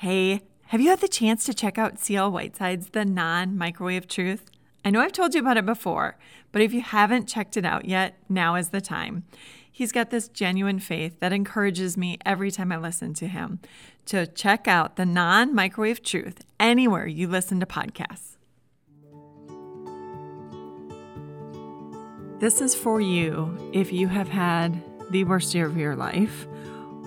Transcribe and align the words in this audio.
Hey, 0.00 0.42
have 0.66 0.80
you 0.80 0.90
had 0.90 1.00
the 1.00 1.08
chance 1.08 1.44
to 1.44 1.52
check 1.52 1.76
out 1.76 1.98
CL 1.98 2.30
Whiteside's 2.30 2.90
The 2.90 3.04
Non 3.04 3.58
Microwave 3.58 4.06
Truth? 4.06 4.48
I 4.84 4.90
know 4.90 5.00
I've 5.00 5.10
told 5.10 5.34
you 5.34 5.40
about 5.40 5.56
it 5.56 5.66
before, 5.66 6.16
but 6.52 6.62
if 6.62 6.72
you 6.72 6.82
haven't 6.82 7.26
checked 7.26 7.56
it 7.56 7.64
out 7.64 7.84
yet, 7.84 8.14
now 8.28 8.54
is 8.54 8.68
the 8.68 8.80
time. 8.80 9.24
He's 9.72 9.90
got 9.90 10.10
this 10.10 10.28
genuine 10.28 10.78
faith 10.78 11.18
that 11.18 11.32
encourages 11.32 11.96
me 11.96 12.16
every 12.24 12.52
time 12.52 12.70
I 12.70 12.76
listen 12.76 13.12
to 13.14 13.26
him. 13.26 13.58
To 14.06 14.28
check 14.28 14.68
out 14.68 14.94
The 14.94 15.04
Non 15.04 15.52
Microwave 15.52 16.04
Truth 16.04 16.44
anywhere 16.60 17.08
you 17.08 17.26
listen 17.26 17.58
to 17.58 17.66
podcasts. 17.66 18.36
This 22.38 22.60
is 22.60 22.72
for 22.72 23.00
you 23.00 23.72
if 23.72 23.92
you 23.92 24.06
have 24.06 24.28
had 24.28 24.80
the 25.10 25.24
worst 25.24 25.56
year 25.56 25.66
of 25.66 25.76
your 25.76 25.96
life 25.96 26.46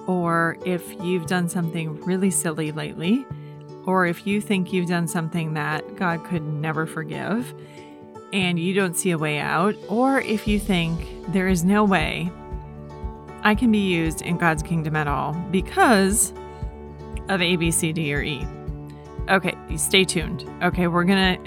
or 0.07 0.57
if 0.65 0.93
you've 1.01 1.27
done 1.27 1.49
something 1.49 1.99
really 2.01 2.31
silly 2.31 2.71
lately, 2.71 3.25
or 3.85 4.05
if 4.05 4.27
you 4.27 4.41
think 4.41 4.71
you've 4.71 4.89
done 4.89 5.07
something 5.07 5.53
that 5.53 5.95
God 5.95 6.23
could 6.23 6.43
never 6.43 6.85
forgive 6.85 7.53
and 8.33 8.59
you 8.59 8.73
don't 8.73 8.95
see 8.95 9.11
a 9.11 9.17
way 9.17 9.39
out, 9.39 9.75
or 9.89 10.21
if 10.21 10.47
you 10.47 10.59
think 10.59 11.31
there 11.33 11.47
is 11.47 11.63
no 11.63 11.83
way 11.83 12.31
I 13.43 13.55
can 13.55 13.71
be 13.71 13.79
used 13.79 14.21
in 14.21 14.37
God's 14.37 14.63
kingdom 14.63 14.95
at 14.95 15.07
all 15.07 15.33
because 15.51 16.31
of 17.29 17.41
A, 17.41 17.55
B, 17.55 17.71
C, 17.71 17.91
D, 17.91 18.13
or 18.13 18.21
E. 18.21 18.45
Okay, 19.29 19.55
stay 19.77 20.03
tuned. 20.03 20.47
Okay, 20.61 20.87
we're 20.87 21.03
gonna, 21.03 21.37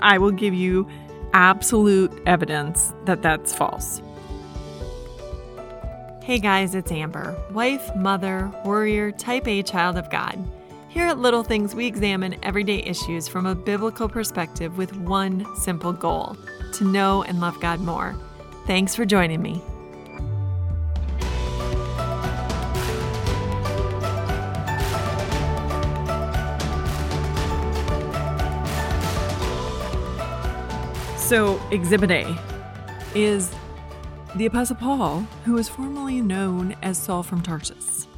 I 0.00 0.18
will 0.18 0.30
give 0.30 0.54
you 0.54 0.88
absolute 1.32 2.12
evidence 2.26 2.94
that 3.04 3.22
that's 3.22 3.54
false. 3.54 4.00
Hey 6.24 6.38
guys, 6.38 6.74
it's 6.74 6.90
Amber, 6.90 7.36
wife, 7.50 7.94
mother, 7.96 8.50
warrior, 8.64 9.12
type 9.12 9.46
A 9.46 9.62
child 9.62 9.98
of 9.98 10.08
God. 10.08 10.42
Here 10.88 11.06
at 11.06 11.18
Little 11.18 11.44
Things, 11.44 11.74
we 11.74 11.84
examine 11.84 12.42
everyday 12.42 12.78
issues 12.78 13.28
from 13.28 13.44
a 13.44 13.54
biblical 13.54 14.08
perspective 14.08 14.78
with 14.78 14.96
one 14.96 15.46
simple 15.56 15.92
goal 15.92 16.34
to 16.72 16.84
know 16.84 17.24
and 17.24 17.40
love 17.40 17.60
God 17.60 17.80
more. 17.80 18.16
Thanks 18.66 18.96
for 18.96 19.04
joining 19.04 19.42
me. 19.42 19.62
So, 31.18 31.60
Exhibit 31.70 32.10
A 32.10 32.38
is 33.14 33.54
the 34.36 34.46
Apostle 34.46 34.76
Paul, 34.76 35.20
who 35.44 35.52
was 35.52 35.68
formerly 35.68 36.20
known 36.20 36.74
as 36.82 36.98
Saul 36.98 37.22
from 37.22 37.40
Tarsus. 37.40 38.08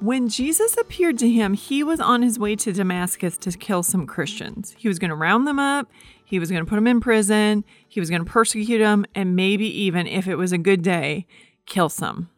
When 0.00 0.28
Jesus 0.28 0.76
appeared 0.76 1.16
to 1.18 1.30
him, 1.30 1.54
he 1.54 1.84
was 1.84 2.00
on 2.00 2.22
his 2.22 2.38
way 2.38 2.56
to 2.56 2.72
Damascus 2.72 3.38
to 3.38 3.52
kill 3.52 3.82
some 3.82 4.06
Christians. 4.06 4.74
He 4.76 4.88
was 4.88 4.98
going 4.98 5.10
to 5.10 5.16
round 5.16 5.46
them 5.46 5.60
up, 5.60 5.90
he 6.24 6.40
was 6.40 6.50
going 6.50 6.64
to 6.64 6.68
put 6.68 6.74
them 6.74 6.88
in 6.88 7.00
prison, 7.00 7.64
he 7.86 8.00
was 8.00 8.10
going 8.10 8.24
to 8.24 8.30
persecute 8.30 8.78
them, 8.78 9.06
and 9.14 9.36
maybe 9.36 9.66
even, 9.82 10.08
if 10.08 10.26
it 10.26 10.34
was 10.34 10.50
a 10.50 10.58
good 10.58 10.82
day, 10.82 11.26
kill 11.66 11.88
some. 11.88 12.28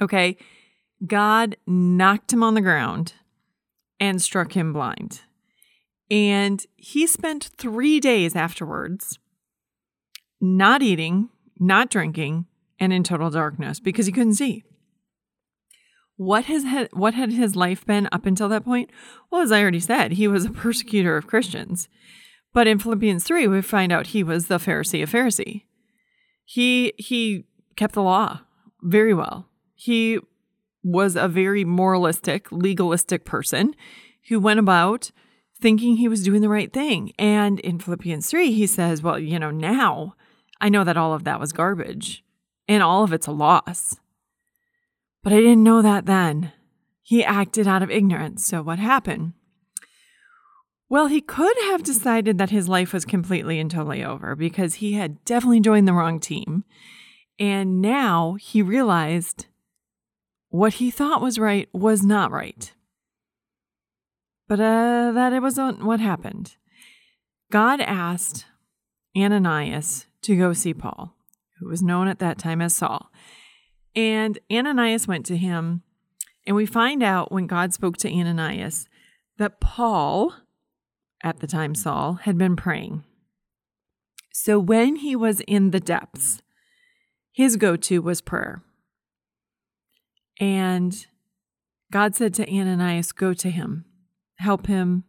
Okay? 0.00 0.36
God 1.04 1.56
knocked 1.66 2.32
him 2.32 2.44
on 2.44 2.54
the 2.54 2.60
ground 2.60 3.14
and 3.98 4.22
struck 4.22 4.56
him 4.56 4.72
blind. 4.72 5.22
And 6.10 6.64
he 6.76 7.08
spent 7.08 7.50
three 7.58 7.98
days 7.98 8.36
afterwards 8.36 9.18
not 10.40 10.80
eating, 10.82 11.28
not 11.62 11.90
drinking, 11.90 12.46
and 12.78 12.92
in 12.92 13.04
total 13.04 13.30
darkness 13.30 13.78
because 13.78 14.06
he 14.06 14.12
couldn't 14.12 14.34
see. 14.34 14.64
What 16.16 16.46
has 16.46 16.64
had, 16.64 16.88
what 16.92 17.14
had 17.14 17.32
his 17.32 17.56
life 17.56 17.86
been 17.86 18.08
up 18.12 18.26
until 18.26 18.48
that 18.48 18.64
point? 18.64 18.90
Well, 19.30 19.40
as 19.40 19.52
I 19.52 19.62
already 19.62 19.80
said, 19.80 20.12
he 20.12 20.28
was 20.28 20.44
a 20.44 20.50
persecutor 20.50 21.16
of 21.16 21.26
Christians. 21.26 21.88
But 22.52 22.66
in 22.66 22.78
Philippians 22.78 23.24
3, 23.24 23.46
we 23.46 23.62
find 23.62 23.92
out 23.92 24.08
he 24.08 24.22
was 24.22 24.46
the 24.46 24.58
Pharisee 24.58 25.02
of 25.02 25.10
Pharisee. 25.10 25.62
He 26.44 26.92
he 26.98 27.46
kept 27.76 27.94
the 27.94 28.02
law 28.02 28.40
very 28.82 29.14
well. 29.14 29.48
He 29.74 30.18
was 30.82 31.16
a 31.16 31.28
very 31.28 31.64
moralistic, 31.64 32.50
legalistic 32.50 33.24
person 33.24 33.74
who 34.28 34.40
went 34.40 34.58
about 34.58 35.12
thinking 35.60 35.96
he 35.96 36.08
was 36.08 36.24
doing 36.24 36.42
the 36.42 36.48
right 36.48 36.72
thing. 36.72 37.12
And 37.18 37.60
in 37.60 37.78
Philippians 37.78 38.28
3, 38.28 38.52
he 38.52 38.66
says, 38.66 39.02
Well, 39.02 39.18
you 39.18 39.38
know, 39.38 39.50
now 39.50 40.14
I 40.62 40.68
know 40.68 40.84
that 40.84 40.96
all 40.96 41.12
of 41.12 41.24
that 41.24 41.40
was 41.40 41.52
garbage 41.52 42.24
and 42.68 42.84
all 42.84 43.02
of 43.02 43.12
it's 43.12 43.26
a 43.26 43.32
loss. 43.32 43.96
But 45.24 45.32
I 45.32 45.36
didn't 45.36 45.64
know 45.64 45.82
that 45.82 46.06
then. 46.06 46.52
He 47.02 47.24
acted 47.24 47.66
out 47.66 47.82
of 47.82 47.90
ignorance. 47.90 48.46
So 48.46 48.62
what 48.62 48.78
happened? 48.78 49.32
Well, 50.88 51.08
he 51.08 51.20
could 51.20 51.56
have 51.62 51.82
decided 51.82 52.38
that 52.38 52.50
his 52.50 52.68
life 52.68 52.92
was 52.92 53.04
completely 53.04 53.58
and 53.58 53.68
totally 53.68 54.04
over 54.04 54.36
because 54.36 54.74
he 54.74 54.92
had 54.92 55.24
definitely 55.24 55.60
joined 55.60 55.88
the 55.88 55.94
wrong 55.94 56.20
team. 56.20 56.64
And 57.40 57.82
now 57.82 58.34
he 58.34 58.62
realized 58.62 59.46
what 60.50 60.74
he 60.74 60.92
thought 60.92 61.20
was 61.20 61.40
right 61.40 61.68
was 61.72 62.04
not 62.04 62.30
right. 62.30 62.72
But 64.46 64.60
uh, 64.60 65.10
that 65.12 65.32
it 65.32 65.42
wasn't 65.42 65.82
what 65.82 65.98
happened. 65.98 66.56
God 67.50 67.80
asked 67.80 68.46
Ananias 69.16 70.06
to 70.22 70.36
go 70.36 70.52
see 70.52 70.74
Paul, 70.74 71.14
who 71.58 71.68
was 71.68 71.82
known 71.82 72.08
at 72.08 72.18
that 72.20 72.38
time 72.38 72.60
as 72.60 72.74
Saul. 72.74 73.10
And 73.94 74.38
Ananias 74.50 75.06
went 75.06 75.26
to 75.26 75.36
him, 75.36 75.82
and 76.46 76.56
we 76.56 76.66
find 76.66 77.02
out 77.02 77.30
when 77.30 77.46
God 77.46 77.72
spoke 77.72 77.96
to 77.98 78.12
Ananias 78.12 78.88
that 79.38 79.60
Paul, 79.60 80.34
at 81.22 81.40
the 81.40 81.46
time 81.46 81.74
Saul, 81.74 82.14
had 82.14 82.38
been 82.38 82.56
praying. 82.56 83.04
So 84.32 84.58
when 84.58 84.96
he 84.96 85.14
was 85.14 85.40
in 85.40 85.70
the 85.70 85.80
depths, 85.80 86.42
his 87.32 87.56
go 87.56 87.76
to 87.76 88.00
was 88.00 88.20
prayer. 88.20 88.62
And 90.40 91.06
God 91.90 92.14
said 92.14 92.34
to 92.34 92.48
Ananias, 92.48 93.12
Go 93.12 93.34
to 93.34 93.50
him, 93.50 93.84
help 94.36 94.66
him, 94.66 95.04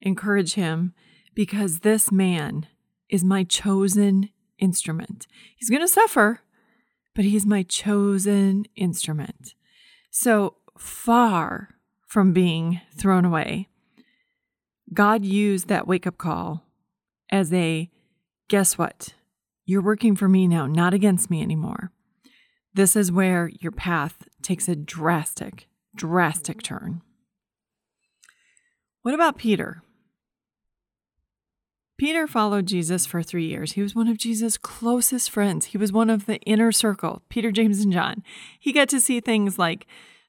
encourage 0.00 0.54
him, 0.54 0.94
because 1.34 1.80
this 1.80 2.10
man 2.10 2.66
is 3.10 3.24
my 3.24 3.44
chosen 3.44 4.30
instrument. 4.58 5.26
He's 5.56 5.68
going 5.68 5.82
to 5.82 5.88
suffer, 5.88 6.40
but 7.14 7.24
he's 7.24 7.44
my 7.44 7.62
chosen 7.62 8.66
instrument. 8.76 9.54
So 10.10 10.56
far 10.78 11.70
from 12.06 12.32
being 12.32 12.80
thrown 12.96 13.24
away, 13.24 13.68
God 14.92 15.24
used 15.24 15.68
that 15.68 15.86
wake 15.86 16.06
up 16.06 16.18
call 16.18 16.64
as 17.30 17.52
a 17.52 17.90
guess 18.48 18.78
what? 18.78 19.14
You're 19.64 19.82
working 19.82 20.16
for 20.16 20.28
me 20.28 20.48
now, 20.48 20.66
not 20.66 20.94
against 20.94 21.30
me 21.30 21.42
anymore. 21.42 21.92
This 22.74 22.96
is 22.96 23.12
where 23.12 23.50
your 23.60 23.72
path 23.72 24.28
takes 24.42 24.68
a 24.68 24.76
drastic, 24.76 25.68
drastic 25.94 26.62
turn. 26.62 27.02
What 29.02 29.14
about 29.14 29.38
Peter? 29.38 29.82
Peter 32.00 32.26
followed 32.26 32.64
Jesus 32.64 33.04
for 33.04 33.22
three 33.22 33.44
years. 33.44 33.72
He 33.72 33.82
was 33.82 33.94
one 33.94 34.08
of 34.08 34.16
Jesus' 34.16 34.56
closest 34.56 35.30
friends. 35.30 35.66
He 35.66 35.76
was 35.76 35.92
one 35.92 36.08
of 36.08 36.24
the 36.24 36.38
inner 36.46 36.72
circle, 36.72 37.20
Peter, 37.28 37.52
James, 37.52 37.80
and 37.80 37.92
John. 37.92 38.22
He 38.58 38.72
got 38.72 38.88
to 38.88 39.02
see 39.02 39.20
things 39.20 39.58
like 39.58 39.86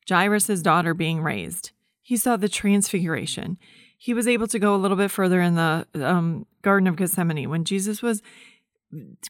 Jairus' 0.09 0.61
daughter 0.61 0.93
being 0.93 1.21
raised. 1.21 1.71
He 2.01 2.17
saw 2.17 2.35
the 2.35 2.49
transfiguration. 2.49 3.57
He 3.97 4.13
was 4.13 4.27
able 4.27 4.47
to 4.47 4.59
go 4.59 4.75
a 4.75 4.81
little 4.83 4.97
bit 4.97 5.11
further 5.11 5.39
in 5.39 5.55
the 5.55 5.87
um, 5.95 6.45
Garden 6.61 6.87
of 6.87 6.97
Gethsemane 6.97 7.49
when 7.49 7.63
Jesus 7.63 8.01
was 8.01 8.21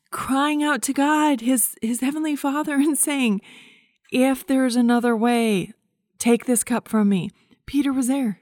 crying 0.10 0.64
out 0.64 0.82
to 0.82 0.94
God, 0.94 1.42
his, 1.42 1.76
his 1.80 2.02
heavenly 2.02 2.36
Father, 2.36 2.74
and 2.78 2.98
saying, 2.98 3.42
If 4.12 4.48
there's 4.48 4.76
another 4.76 5.16
way, 5.16 5.74
take 6.18 6.46
this 6.46 6.64
cup 6.64 6.88
from 6.88 7.08
me. 7.08 7.30
Peter 7.68 7.94
was 7.94 8.08
there. 8.08 8.40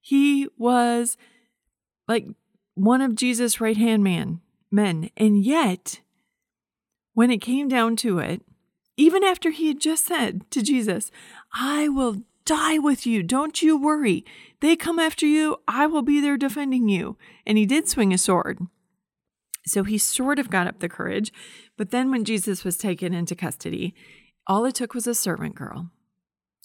He 0.00 0.46
was 0.56 1.16
like 2.06 2.28
one 2.74 3.00
of 3.00 3.14
Jesus' 3.14 3.60
right 3.60 3.76
hand 3.76 4.02
man 4.04 4.40
men. 4.74 5.08
And 5.16 5.42
yet, 5.42 6.00
when 7.14 7.30
it 7.30 7.38
came 7.38 7.68
down 7.68 7.96
to 7.96 8.18
it, 8.18 8.42
even 8.96 9.24
after 9.24 9.50
he 9.50 9.68
had 9.68 9.80
just 9.80 10.04
said 10.04 10.48
to 10.50 10.62
Jesus, 10.62 11.10
I 11.52 11.88
will 11.88 12.22
die 12.44 12.78
with 12.78 13.06
you. 13.06 13.22
Don't 13.22 13.62
you 13.62 13.80
worry. 13.80 14.24
They 14.60 14.76
come 14.76 14.98
after 14.98 15.26
you. 15.26 15.56
I 15.66 15.86
will 15.86 16.02
be 16.02 16.20
there 16.20 16.36
defending 16.36 16.88
you. 16.88 17.16
And 17.46 17.56
he 17.56 17.66
did 17.66 17.88
swing 17.88 18.12
a 18.12 18.18
sword. 18.18 18.58
So 19.66 19.82
he 19.82 19.96
sort 19.96 20.38
of 20.38 20.50
got 20.50 20.66
up 20.66 20.80
the 20.80 20.88
courage. 20.88 21.32
But 21.76 21.90
then 21.90 22.10
when 22.10 22.24
Jesus 22.24 22.64
was 22.64 22.76
taken 22.76 23.14
into 23.14 23.34
custody, 23.34 23.94
all 24.46 24.64
it 24.66 24.74
took 24.74 24.92
was 24.92 25.06
a 25.06 25.14
servant 25.14 25.54
girl. 25.54 25.90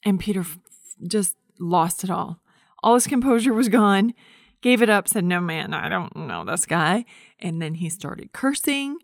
And 0.03 0.19
Peter 0.19 0.45
just 1.07 1.35
lost 1.59 2.03
it 2.03 2.09
all. 2.09 2.41
All 2.83 2.95
his 2.95 3.07
composure 3.07 3.53
was 3.53 3.69
gone 3.69 4.13
gave 4.61 4.81
it 4.81 4.89
up, 4.89 5.07
said, 5.07 5.23
No, 5.23 5.39
man, 5.39 5.73
I 5.73 5.89
don't 5.89 6.15
know 6.15 6.43
this 6.45 6.65
guy. 6.65 7.05
And 7.39 7.61
then 7.61 7.75
he 7.75 7.89
started 7.89 8.33
cursing 8.33 8.97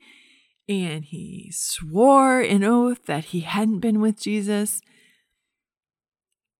and 0.68 1.06
he 1.06 1.52
swore 1.54 2.42
an 2.42 2.64
oath 2.64 3.06
that 3.06 3.26
he 3.26 3.42
hadn't 3.42 3.80
been 3.80 4.02
with 4.02 4.20
Jesus. 4.20 4.82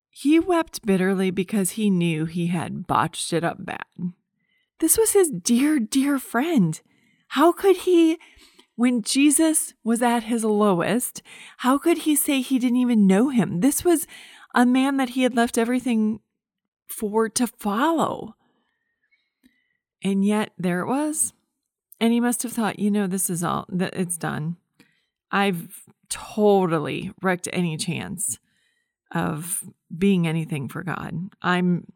He 0.10 0.40
wept 0.40 0.86
bitterly 0.86 1.32
because 1.32 1.72
he 1.72 1.90
knew 1.90 2.26
he 2.26 2.48
had 2.48 2.88
botched 2.88 3.34
it 3.34 3.44
up 3.44 3.66
bad. 3.66 3.86
This 4.80 4.98
was 4.98 5.12
his 5.12 5.30
dear, 5.30 5.80
dear 5.80 6.20
friend. 6.20 6.80
How 7.30 7.52
could 7.52 7.78
he, 7.78 8.18
when 8.76 9.02
Jesus 9.02 9.74
was 9.84 10.02
at 10.02 10.24
his 10.24 10.44
lowest, 10.44 11.22
how 11.58 11.78
could 11.78 12.00
he 12.00 12.16
say 12.16 12.42
he 12.42 12.60
didn't 12.60 12.78
even 12.78 13.08
know 13.08 13.30
him? 13.30 13.62
This 13.62 13.84
was 13.84 14.06
a 14.54 14.66
man 14.66 14.98
that 14.98 15.10
he 15.10 15.24
had 15.24 15.36
left 15.36 15.58
everything 15.58 16.20
for 16.88 17.28
to 17.30 17.48
follow. 17.48 18.36
And 20.06 20.24
yet 20.24 20.52
there 20.56 20.82
it 20.82 20.88
was. 20.88 21.34
And 22.00 22.14
he 22.14 22.20
must 22.20 22.44
have 22.44 22.54
thought, 22.54 22.78
you 22.78 22.92
know, 22.92 23.08
this 23.08 23.28
is 23.28 23.44
all 23.44 23.66
that 23.70 23.96
it's 23.96 24.18
done. 24.18 24.58
I've 25.32 25.84
totally 26.10 27.12
wrecked 27.24 27.50
any 27.52 27.76
chance 27.76 28.38
of 29.14 29.64
being 29.98 30.28
anything 30.28 30.70
for 30.70 30.84
God. 30.84 31.16
I'm 31.42 31.92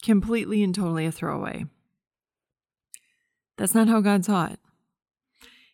completely 0.00 0.62
and 0.62 0.72
totally 0.72 1.06
a 1.06 1.12
throwaway. 1.12 1.64
That's 3.56 3.74
not 3.74 3.88
how 3.88 4.00
God 4.00 4.24
saw 4.24 4.46
it. 4.46 4.60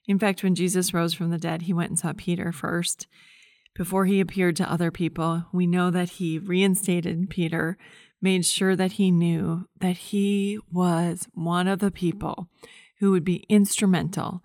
In 0.07 0.19
fact, 0.19 0.43
when 0.43 0.55
Jesus 0.55 0.95
rose 0.95 1.13
from 1.13 1.29
the 1.29 1.37
dead, 1.37 1.63
he 1.63 1.75
went 1.75 1.91
and 1.91 1.99
saw 1.99 2.15
Peter 2.17 2.53
first. 2.53 3.07
Before 3.75 4.07
he 4.07 4.19
appeared 4.19 4.57
to 4.57 4.73
other 4.73 4.91
people, 4.91 5.45
we 5.53 5.67
know 5.67 5.91
that 5.91 6.11
he 6.11 6.39
reinstated 6.39 7.29
Peter, 7.29 7.77
made 8.25 8.47
sure 8.47 8.75
that 8.75 8.93
he 8.93 9.11
knew 9.11 9.69
that 9.81 9.97
he 9.97 10.59
was 10.73 11.29
one 11.35 11.69
of 11.69 11.79
the 11.79 11.91
people 11.91 12.49
who 12.99 13.11
would 13.11 13.23
be 13.25 13.45
instrumental 13.51 14.43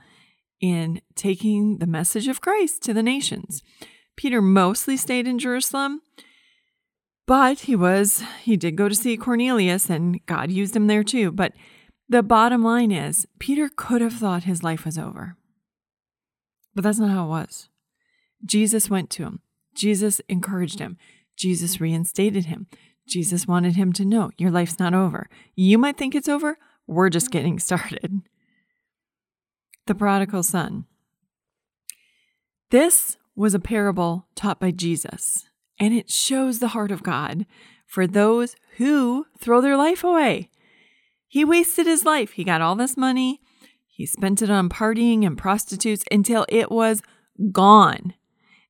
in 0.59 1.01
taking 1.15 1.77
the 1.77 1.87
message 1.87 2.27
of 2.27 2.41
Christ 2.41 2.83
to 2.83 2.93
the 2.93 3.01
nations. 3.01 3.63
Peter 4.17 4.41
mostly 4.41 4.97
stayed 4.97 5.25
in 5.25 5.39
Jerusalem, 5.39 6.01
but 7.25 7.61
he 7.61 7.75
was, 7.75 8.21
he 8.43 8.57
did 8.57 8.75
go 8.75 8.89
to 8.89 8.95
see 8.95 9.15
Cornelius 9.15 9.89
and 9.89 10.19
God 10.25 10.51
used 10.51 10.75
him 10.75 10.87
there 10.87 11.03
too. 11.03 11.31
But 11.31 11.53
the 12.09 12.21
bottom 12.21 12.61
line 12.61 12.91
is, 12.91 13.27
Peter 13.39 13.69
could 13.73 14.01
have 14.01 14.13
thought 14.13 14.43
his 14.43 14.61
life 14.61 14.83
was 14.83 14.97
over. 14.97 15.37
But 16.75 16.83
that's 16.83 16.99
not 16.99 17.11
how 17.11 17.27
it 17.27 17.29
was. 17.29 17.69
Jesus 18.43 18.89
went 18.89 19.09
to 19.11 19.23
him. 19.23 19.39
Jesus 19.73 20.19
encouraged 20.27 20.79
him. 20.79 20.97
Jesus 21.37 21.79
reinstated 21.79 22.45
him. 22.45 22.67
Jesus 23.09 23.47
wanted 23.47 23.75
him 23.75 23.91
to 23.94 24.06
know 24.06 24.31
your 24.38 24.51
life's 24.51 24.79
not 24.79 24.94
over. 24.94 25.29
You 25.56 25.77
might 25.77 25.97
think 25.97 26.15
it's 26.15 26.29
over. 26.29 26.57
We're 26.88 27.09
just 27.09 27.31
getting 27.31 27.59
started. 27.59 28.21
The 29.88 29.95
prodigal 29.95 30.44
son. 30.44 30.85
This 32.71 33.17
was 33.35 33.53
a 33.53 33.59
parable 33.59 34.27
taught 34.35 34.59
by 34.59 34.71
Jesus, 34.71 35.45
and 35.79 35.94
it 35.94 36.11
shows 36.11 36.59
the 36.59 36.69
heart 36.69 36.91
of 36.91 37.03
God 37.03 37.45
for 37.88 38.06
those 38.06 38.56
who 38.77 39.25
throw 39.39 39.61
their 39.61 39.77
life 39.77 40.03
away. 40.03 40.50
He 41.27 41.44
wasted 41.44 41.88
his 41.88 42.06
life. 42.06 42.33
He 42.33 42.44
got 42.44 42.61
all 42.61 42.75
this 42.75 42.97
money. 42.97 43.41
He 43.88 44.06
spent 44.06 44.41
it 44.41 44.50
on 44.50 44.69
partying 44.69 45.25
and 45.25 45.38
prostitutes 45.38 46.03
until 46.11 46.45
it 46.50 46.71
was 46.71 47.01
gone. 47.51 48.13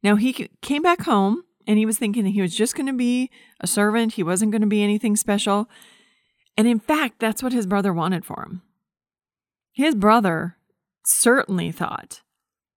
Now 0.01 0.15
he 0.15 0.50
came 0.62 0.81
back 0.81 1.01
home 1.01 1.44
and 1.69 1.77
he 1.77 1.86
was 1.86 2.00
thinking 2.00 2.25
he 2.25 2.42
was 2.42 2.56
just 2.56 2.75
going 2.75 2.88
to 2.88 2.94
be 2.94 3.30
a 3.62 3.68
servant. 3.68 4.13
He 4.13 4.24
wasn't 4.24 4.51
going 4.51 4.63
to 4.63 4.68
be 4.68 4.81
anything 4.81 5.16
special. 5.16 5.69
And 6.57 6.68
in 6.68 6.80
fact, 6.80 7.19
that's 7.19 7.44
what 7.44 7.54
his 7.54 7.68
brother 7.68 7.94
wanted 7.94 8.25
for 8.25 8.42
him. 8.42 8.63
His 9.71 9.94
brother 9.94 10.57
certainly 11.06 11.71
thought 11.71 12.24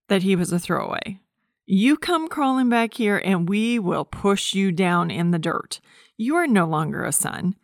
that 0.09 0.25
he 0.25 0.37
was 0.37 0.53
a 0.53 0.59
throwaway. 0.59 1.21
You 1.65 1.97
come 1.97 2.29
crawling 2.29 2.69
back 2.69 2.93
here 2.93 3.17
and 3.17 3.49
we 3.49 3.79
will 3.79 4.05
push 4.05 4.53
you 4.53 4.71
down 4.71 5.11
in 5.11 5.31
the 5.31 5.39
dirt. 5.39 5.81
You 6.19 6.37
are 6.37 6.47
no 6.47 6.67
longer 6.67 7.03
a 7.03 7.13
son. 7.13 7.57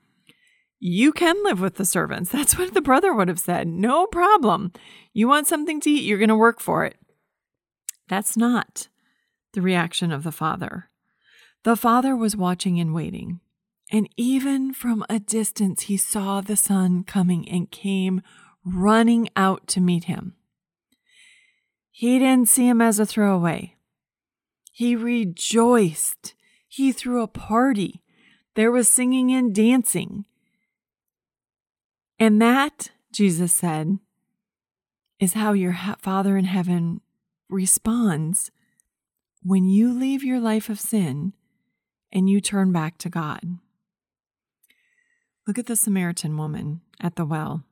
You 0.81 1.13
can 1.13 1.37
live 1.45 1.61
with 1.61 1.75
the 1.75 1.85
servants. 1.85 2.31
That's 2.33 2.57
what 2.57 2.73
the 2.73 2.81
brother 2.81 3.13
would 3.13 3.29
have 3.29 3.39
said. 3.39 3.69
No 3.69 4.07
problem. 4.07 4.73
You 5.13 5.29
want 5.29 5.47
something 5.47 5.79
to 5.83 5.91
eat, 5.91 6.05
you're 6.05 6.17
going 6.17 6.29
to 6.31 6.37
work 6.37 6.59
for 6.59 6.87
it. 6.87 6.97
That's 8.09 8.35
not 8.35 8.89
the 9.53 9.61
reaction 9.61 10.11
of 10.11 10.23
the 10.23 10.33
father. 10.33 10.88
The 11.69 11.76
father 11.76 12.17
was 12.17 12.35
watching 12.35 12.81
and 12.81 12.94
waiting. 12.94 13.41
And 13.93 14.09
even 14.17 14.73
from 14.73 15.05
a 15.11 15.19
distance, 15.19 15.82
he 15.82 15.99
saw 15.99 16.41
the 16.41 16.56
son 16.56 17.05
coming 17.05 17.47
and 17.47 17.70
came 17.70 18.23
running 18.65 19.29
out 19.37 19.67
to 19.67 19.81
meet 19.82 20.05
him. 20.05 20.32
He 21.91 22.19
didn't 22.19 22.49
see 22.49 22.67
him 22.67 22.81
as 22.81 22.99
a 22.99 23.05
throwaway. 23.05 23.76
He 24.73 24.97
rejoiced. 24.97 26.32
He 26.67 26.91
threw 26.91 27.23
a 27.23 27.29
party. 27.29 28.00
There 28.55 28.73
was 28.73 28.91
singing 28.91 29.31
and 29.31 29.55
dancing. 29.55 30.25
And 32.19 32.41
that, 32.41 32.93
Jesus 33.12 33.53
said, 33.53 33.99
is 35.21 35.35
how 35.35 35.53
your 35.53 35.76
Father 35.99 36.38
in 36.38 36.47
heaven 36.47 37.03
responds 37.50 38.50
when 39.43 39.69
you 39.69 39.93
leave 39.93 40.25
your 40.25 40.41
life 40.41 40.71
of 40.71 40.81
sin 40.81 41.35
and 42.13 42.29
you 42.29 42.41
turn 42.41 42.73
back 42.73 42.99
to 42.99 43.09
God. 43.09 43.59
Look 45.47 45.59
at 45.59 45.67
the 45.67 45.77
Samaritan 45.77 46.37
woman 46.37 46.83
at 47.01 47.17
the 47.17 47.25
well. 47.25 47.65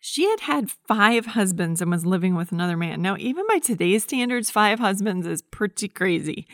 She 0.00 0.28
had 0.28 0.40
had 0.40 0.70
five 0.70 1.26
husbands 1.26 1.80
and 1.80 1.90
was 1.90 2.04
living 2.04 2.34
with 2.34 2.50
another 2.50 2.76
man. 2.76 3.02
Now, 3.02 3.16
even 3.18 3.46
by 3.46 3.58
today's 3.58 4.02
standards, 4.02 4.50
five 4.50 4.80
husbands 4.80 5.26
is 5.26 5.42
pretty 5.42 5.88
crazy. 5.88 6.46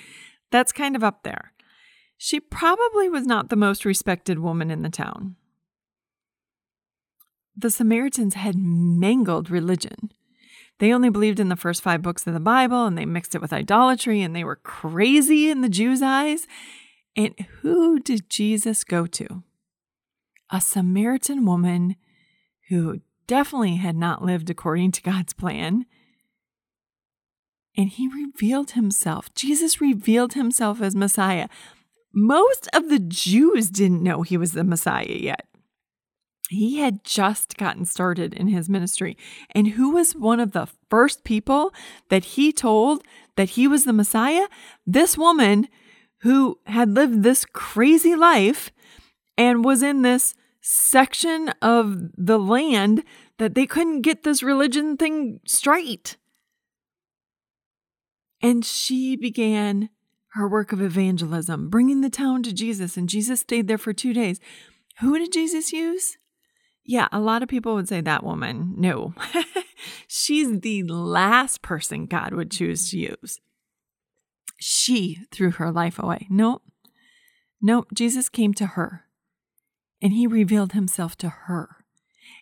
That's 0.50 0.72
kind 0.72 0.94
of 0.94 1.04
up 1.04 1.22
there. 1.22 1.52
She 2.18 2.40
probably 2.40 3.08
was 3.08 3.26
not 3.26 3.48
the 3.48 3.56
most 3.56 3.84
respected 3.84 4.40
woman 4.40 4.70
in 4.70 4.82
the 4.82 4.90
town 4.90 5.36
the 7.58 7.70
Samaritans 7.70 8.34
had 8.34 8.54
mangled 8.56 9.50
religion. 9.50 10.12
They 10.78 10.92
only 10.92 11.10
believed 11.10 11.40
in 11.40 11.48
the 11.48 11.56
first 11.56 11.82
five 11.82 12.02
books 12.02 12.26
of 12.26 12.34
the 12.34 12.40
Bible 12.40 12.86
and 12.86 12.96
they 12.96 13.04
mixed 13.04 13.34
it 13.34 13.40
with 13.40 13.52
idolatry 13.52 14.22
and 14.22 14.34
they 14.34 14.44
were 14.44 14.56
crazy 14.56 15.50
in 15.50 15.60
the 15.60 15.68
Jews' 15.68 16.02
eyes. 16.02 16.46
And 17.16 17.34
who 17.60 17.98
did 17.98 18.30
Jesus 18.30 18.84
go 18.84 19.06
to? 19.06 19.42
A 20.50 20.60
Samaritan 20.60 21.44
woman 21.44 21.96
who 22.68 23.00
definitely 23.26 23.76
had 23.76 23.96
not 23.96 24.24
lived 24.24 24.50
according 24.50 24.92
to 24.92 25.02
God's 25.02 25.32
plan. 25.32 25.84
And 27.76 27.88
he 27.88 28.08
revealed 28.08 28.72
himself. 28.72 29.32
Jesus 29.34 29.80
revealed 29.80 30.34
himself 30.34 30.80
as 30.80 30.94
Messiah. 30.94 31.48
Most 32.12 32.68
of 32.72 32.88
the 32.88 32.98
Jews 32.98 33.68
didn't 33.68 34.02
know 34.02 34.22
he 34.22 34.36
was 34.36 34.52
the 34.52 34.64
Messiah 34.64 35.06
yet. 35.08 35.46
He 36.48 36.78
had 36.78 37.04
just 37.04 37.56
gotten 37.56 37.84
started 37.84 38.32
in 38.32 38.48
his 38.48 38.68
ministry. 38.68 39.16
And 39.50 39.68
who 39.68 39.90
was 39.90 40.16
one 40.16 40.40
of 40.40 40.52
the 40.52 40.68
first 40.88 41.24
people 41.24 41.74
that 42.08 42.24
he 42.24 42.52
told 42.52 43.02
that 43.36 43.50
he 43.50 43.68
was 43.68 43.84
the 43.84 43.92
Messiah? 43.92 44.46
This 44.86 45.18
woman 45.18 45.68
who 46.22 46.58
had 46.64 46.90
lived 46.94 47.22
this 47.22 47.44
crazy 47.44 48.16
life 48.16 48.70
and 49.36 49.64
was 49.64 49.82
in 49.82 50.02
this 50.02 50.34
section 50.60 51.50
of 51.62 52.10
the 52.16 52.38
land 52.38 53.04
that 53.38 53.54
they 53.54 53.66
couldn't 53.66 54.02
get 54.02 54.24
this 54.24 54.42
religion 54.42 54.96
thing 54.96 55.40
straight. 55.46 56.16
And 58.40 58.64
she 58.64 59.16
began 59.16 59.90
her 60.32 60.48
work 60.48 60.72
of 60.72 60.80
evangelism, 60.80 61.68
bringing 61.68 62.00
the 62.00 62.10
town 62.10 62.42
to 62.44 62.52
Jesus. 62.52 62.96
And 62.96 63.08
Jesus 63.08 63.40
stayed 63.40 63.68
there 63.68 63.78
for 63.78 63.92
two 63.92 64.12
days. 64.12 64.40
Who 65.00 65.18
did 65.18 65.32
Jesus 65.32 65.72
use? 65.72 66.16
Yeah, 66.88 67.06
a 67.12 67.20
lot 67.20 67.42
of 67.42 67.50
people 67.50 67.74
would 67.74 67.86
say 67.86 68.00
that 68.00 68.24
woman. 68.24 68.72
No, 68.78 69.12
she's 70.08 70.60
the 70.60 70.84
last 70.84 71.60
person 71.60 72.06
God 72.06 72.32
would 72.32 72.50
choose 72.50 72.88
to 72.90 72.96
mm. 72.96 73.16
use. 73.20 73.40
She 74.58 75.18
threw 75.30 75.50
her 75.50 75.70
life 75.70 75.98
away. 75.98 76.26
Nope. 76.30 76.62
Nope. 77.60 77.88
Jesus 77.92 78.30
came 78.30 78.54
to 78.54 78.68
her 78.68 79.04
and 80.00 80.14
he 80.14 80.26
revealed 80.26 80.72
himself 80.72 81.14
to 81.18 81.28
her 81.28 81.84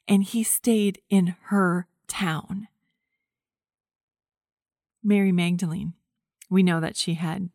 and 0.06 0.22
he 0.22 0.44
stayed 0.44 1.00
in 1.10 1.34
her 1.46 1.88
town. 2.06 2.68
Mary 5.02 5.32
Magdalene, 5.32 5.94
we 6.48 6.62
know 6.62 6.78
that 6.78 6.96
she 6.96 7.14
had 7.14 7.50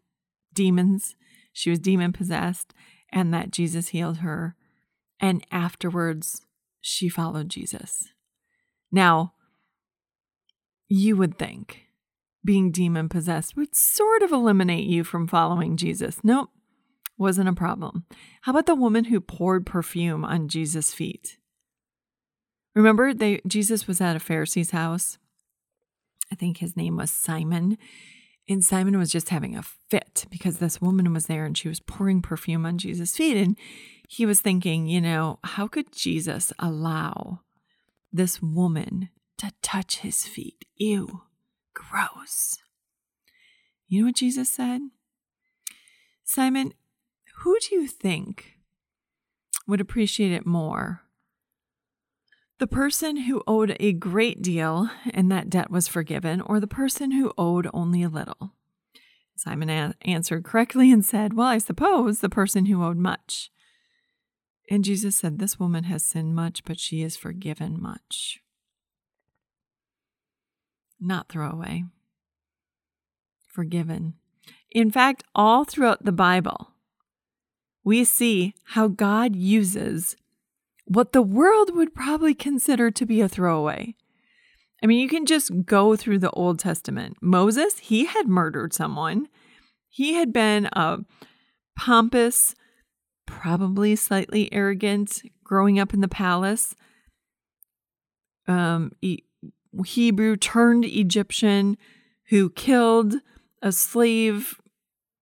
demons, 0.53 1.15
she 1.53 1.69
was 1.69 1.79
demon 1.79 2.11
possessed, 2.11 2.73
and 3.13 3.33
that 3.33 3.51
Jesus 3.51 3.89
healed 3.89 4.17
her. 4.17 4.57
And 5.21 5.45
afterwards, 5.51 6.41
she 6.81 7.07
followed 7.07 7.49
Jesus. 7.49 8.09
Now, 8.91 9.33
you 10.89 11.15
would 11.15 11.37
think 11.37 11.85
being 12.43 12.71
demon 12.71 13.07
possessed 13.07 13.55
would 13.55 13.75
sort 13.75 14.23
of 14.23 14.31
eliminate 14.31 14.85
you 14.85 15.03
from 15.03 15.27
following 15.27 15.77
Jesus. 15.77 16.17
Nope, 16.23 16.49
wasn't 17.17 17.49
a 17.49 17.53
problem. 17.53 18.05
How 18.41 18.51
about 18.51 18.65
the 18.65 18.75
woman 18.75 19.05
who 19.05 19.21
poured 19.21 19.65
perfume 19.65 20.25
on 20.25 20.47
Jesus' 20.47 20.93
feet? 20.93 21.37
Remember, 22.73 23.13
they 23.13 23.41
Jesus 23.45 23.87
was 23.87 24.01
at 24.01 24.15
a 24.15 24.19
Pharisee's 24.19 24.71
house. 24.71 25.17
I 26.31 26.35
think 26.35 26.57
his 26.57 26.75
name 26.75 26.97
was 26.97 27.11
Simon. 27.11 27.77
And 28.49 28.63
Simon 28.63 28.97
was 28.97 29.11
just 29.11 29.29
having 29.29 29.55
a 29.55 29.61
fit 29.61 30.25
because 30.29 30.57
this 30.57 30.81
woman 30.81 31.13
was 31.13 31.27
there 31.27 31.45
and 31.45 31.57
she 31.57 31.69
was 31.69 31.79
pouring 31.79 32.21
perfume 32.21 32.65
on 32.65 32.77
Jesus' 32.77 33.15
feet. 33.15 33.37
And 33.37 33.57
he 34.11 34.25
was 34.25 34.41
thinking, 34.41 34.87
you 34.87 34.99
know, 34.99 35.39
how 35.41 35.69
could 35.69 35.93
Jesus 35.93 36.51
allow 36.59 37.39
this 38.11 38.41
woman 38.41 39.07
to 39.37 39.53
touch 39.61 39.99
his 39.99 40.27
feet? 40.27 40.65
Ew, 40.75 41.21
gross. 41.73 42.57
You 43.87 44.01
know 44.01 44.07
what 44.07 44.15
Jesus 44.15 44.49
said? 44.49 44.81
Simon, 46.25 46.73
who 47.37 47.57
do 47.61 47.73
you 47.73 47.87
think 47.87 48.57
would 49.65 49.79
appreciate 49.79 50.33
it 50.33 50.45
more? 50.45 51.03
The 52.59 52.67
person 52.67 53.15
who 53.15 53.41
owed 53.47 53.77
a 53.79 53.93
great 53.93 54.41
deal 54.41 54.89
and 55.13 55.31
that 55.31 55.49
debt 55.49 55.71
was 55.71 55.87
forgiven, 55.87 56.41
or 56.41 56.59
the 56.59 56.67
person 56.67 57.11
who 57.11 57.31
owed 57.37 57.69
only 57.73 58.03
a 58.03 58.09
little? 58.09 58.51
Simon 59.37 59.69
a- 59.69 59.95
answered 60.01 60.43
correctly 60.43 60.91
and 60.91 61.05
said, 61.05 61.33
Well, 61.33 61.47
I 61.47 61.59
suppose 61.59 62.19
the 62.19 62.27
person 62.27 62.65
who 62.65 62.83
owed 62.83 62.97
much. 62.97 63.49
And 64.71 64.85
Jesus 64.85 65.17
said, 65.17 65.37
This 65.37 65.59
woman 65.59 65.83
has 65.83 66.01
sinned 66.01 66.33
much, 66.33 66.63
but 66.63 66.79
she 66.79 67.01
is 67.01 67.17
forgiven 67.17 67.79
much. 67.81 68.39
Not 70.97 71.27
throwaway, 71.27 71.83
forgiven. 73.45 74.13
In 74.71 74.89
fact, 74.89 75.25
all 75.35 75.65
throughout 75.65 76.05
the 76.05 76.13
Bible, 76.13 76.69
we 77.83 78.05
see 78.05 78.53
how 78.63 78.87
God 78.87 79.35
uses 79.35 80.15
what 80.85 81.11
the 81.11 81.21
world 81.21 81.75
would 81.75 81.93
probably 81.93 82.33
consider 82.33 82.89
to 82.91 83.05
be 83.05 83.19
a 83.19 83.27
throwaway. 83.27 83.93
I 84.81 84.85
mean, 84.85 85.01
you 85.01 85.09
can 85.09 85.25
just 85.25 85.65
go 85.65 85.97
through 85.97 86.19
the 86.19 86.31
Old 86.31 86.59
Testament. 86.59 87.17
Moses, 87.19 87.79
he 87.79 88.05
had 88.05 88.29
murdered 88.29 88.71
someone. 88.73 89.27
He 89.89 90.13
had 90.13 90.31
been 90.31 90.69
a 90.71 90.99
pompous, 91.77 92.55
probably 93.31 93.95
slightly 93.95 94.51
arrogant, 94.51 95.21
growing 95.43 95.79
up 95.79 95.93
in 95.93 96.01
the 96.01 96.07
palace, 96.07 96.75
um, 98.47 98.91
Hebrew 99.85 100.35
turned 100.35 100.83
Egyptian 100.85 101.77
who 102.29 102.49
killed 102.49 103.15
a 103.61 103.71
slave 103.71 104.59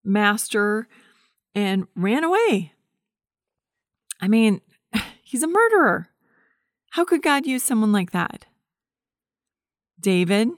master 0.04 0.88
and 1.54 1.86
ran 1.94 2.24
away. 2.24 2.72
I 4.20 4.28
mean, 4.28 4.60
he's 5.22 5.44
a 5.44 5.48
murderer. 5.48 6.08
How 6.90 7.04
could 7.04 7.22
God 7.22 7.46
use 7.46 7.62
someone 7.62 7.92
like 7.92 8.10
that? 8.10 8.46
David. 10.00 10.48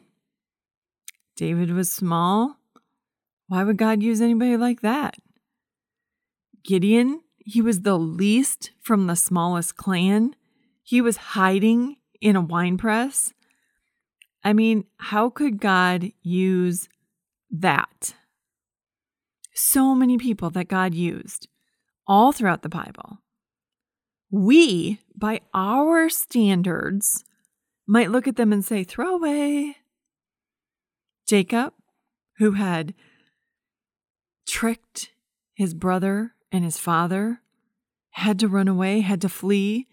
David 1.37 1.71
was 1.71 1.93
small. 1.93 2.57
Why 3.49 3.63
would 3.65 3.77
God 3.77 4.03
use 4.03 4.23
anybody 4.23 4.57
like 4.57 4.81
that? 4.81 5.17
Gideon, 6.65 7.21
he 7.45 7.63
was 7.63 7.81
the 7.81 7.99
least 7.99 8.71
from 8.81 9.07
the 9.07 9.17
smallest 9.17 9.77
clan. 9.77 10.35
He 10.83 11.01
was 11.01 11.17
hiding 11.17 11.97
in 12.21 12.37
a 12.37 12.41
wine 12.41 12.79
press. 12.79 13.33
I 14.45 14.53
mean, 14.53 14.85
how 14.97 15.31
could 15.31 15.61
God 15.61 16.13
use 16.23 16.89
that? 17.51 18.15
So 19.55 19.95
many 19.95 20.19
people 20.19 20.51
that 20.51 20.69
God 20.69 20.95
used 20.95 21.49
all 22.07 22.33
throughout 22.33 22.63
the 22.63 22.69
Bible. 22.69 23.19
We, 24.31 25.01
by 25.15 25.41
our 25.53 26.09
standards, 26.09 27.25
might 27.87 28.11
look 28.11 28.27
at 28.27 28.37
them 28.37 28.53
and 28.53 28.65
say, 28.65 28.83
throw 28.83 29.15
away. 29.15 29.77
Jacob, 31.29 31.75
who 32.39 32.53
had 32.53 32.95
tricked 34.47 35.11
his 35.55 35.75
brother 35.75 36.35
and 36.53 36.65
his 36.65 36.79
father, 36.79 37.41
had 38.11 38.39
to 38.39 38.49
run 38.49 38.69
away, 38.69 39.01
had 39.01 39.23
to 39.23 39.29
flee, 39.29 39.89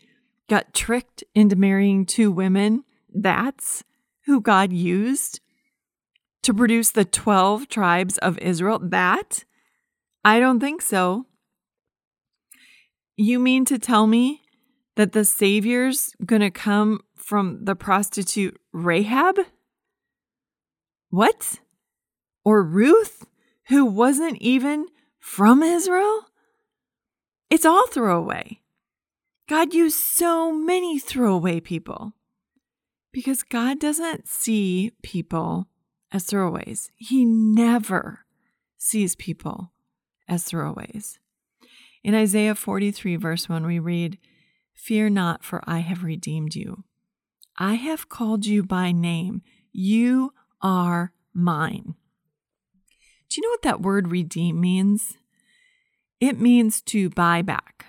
got 0.49 0.73
tricked 0.73 1.23
into 1.33 1.55
marrying 1.55 2.05
two 2.05 2.29
women. 2.29 2.83
That's 3.11 3.83
who 4.25 4.41
God 4.41 4.71
used 4.71 5.39
to 6.43 6.53
produce 6.53 6.91
the 6.91 7.05
12 7.05 7.67
tribes 7.69 8.17
of 8.19 8.37
Israel? 8.39 8.79
That? 8.79 9.45
I 10.23 10.39
don't 10.39 10.59
think 10.59 10.81
so. 10.81 11.25
You 13.15 13.39
mean 13.39 13.65
to 13.65 13.79
tell 13.79 14.07
me 14.07 14.41
that 14.95 15.13
the 15.13 15.25
Savior's 15.25 16.13
going 16.25 16.41
to 16.41 16.51
come 16.51 17.01
from 17.15 17.63
the 17.63 17.75
prostitute 17.75 18.59
Rahab? 18.73 19.39
What? 21.09 21.59
Or 22.43 22.63
Ruth, 22.63 23.25
who 23.67 23.85
wasn't 23.85 24.37
even 24.41 24.87
from 25.19 25.63
Israel? 25.63 26.28
It's 27.49 27.65
all 27.65 27.87
throwaway. 27.87 28.61
God 29.47 29.73
used 29.73 29.97
so 29.97 30.53
many 30.53 30.99
throwaway 30.99 31.59
people 31.59 32.13
because 33.11 33.41
God 33.41 33.79
doesn't 33.79 34.27
see 34.27 34.91
people 35.01 35.67
as 36.11 36.25
throwaways. 36.25 36.89
He 36.95 37.25
never 37.25 38.25
sees 38.77 39.15
people 39.15 39.71
as 40.27 40.45
throwaways. 40.45 41.17
In 42.03 42.15
Isaiah 42.15 42.55
43, 42.55 43.15
verse 43.15 43.49
1, 43.49 43.65
we 43.65 43.79
read, 43.79 44.19
Fear 44.73 45.09
not, 45.09 45.43
for 45.43 45.61
I 45.65 45.79
have 45.79 46.03
redeemed 46.03 46.55
you. 46.55 46.83
I 47.57 47.73
have 47.73 48.07
called 48.07 48.45
you 48.45 48.63
by 48.63 48.91
name. 48.91 49.41
You 49.73 50.33
are 50.61 51.11
mine. 51.33 51.95
Do 53.29 53.41
you 53.41 53.47
know 53.47 53.51
what 53.51 53.63
that 53.63 53.81
word 53.81 54.09
redeem 54.09 54.61
means? 54.61 55.17
It 56.19 56.39
means 56.39 56.81
to 56.83 57.09
buy 57.09 57.41
back. 57.41 57.85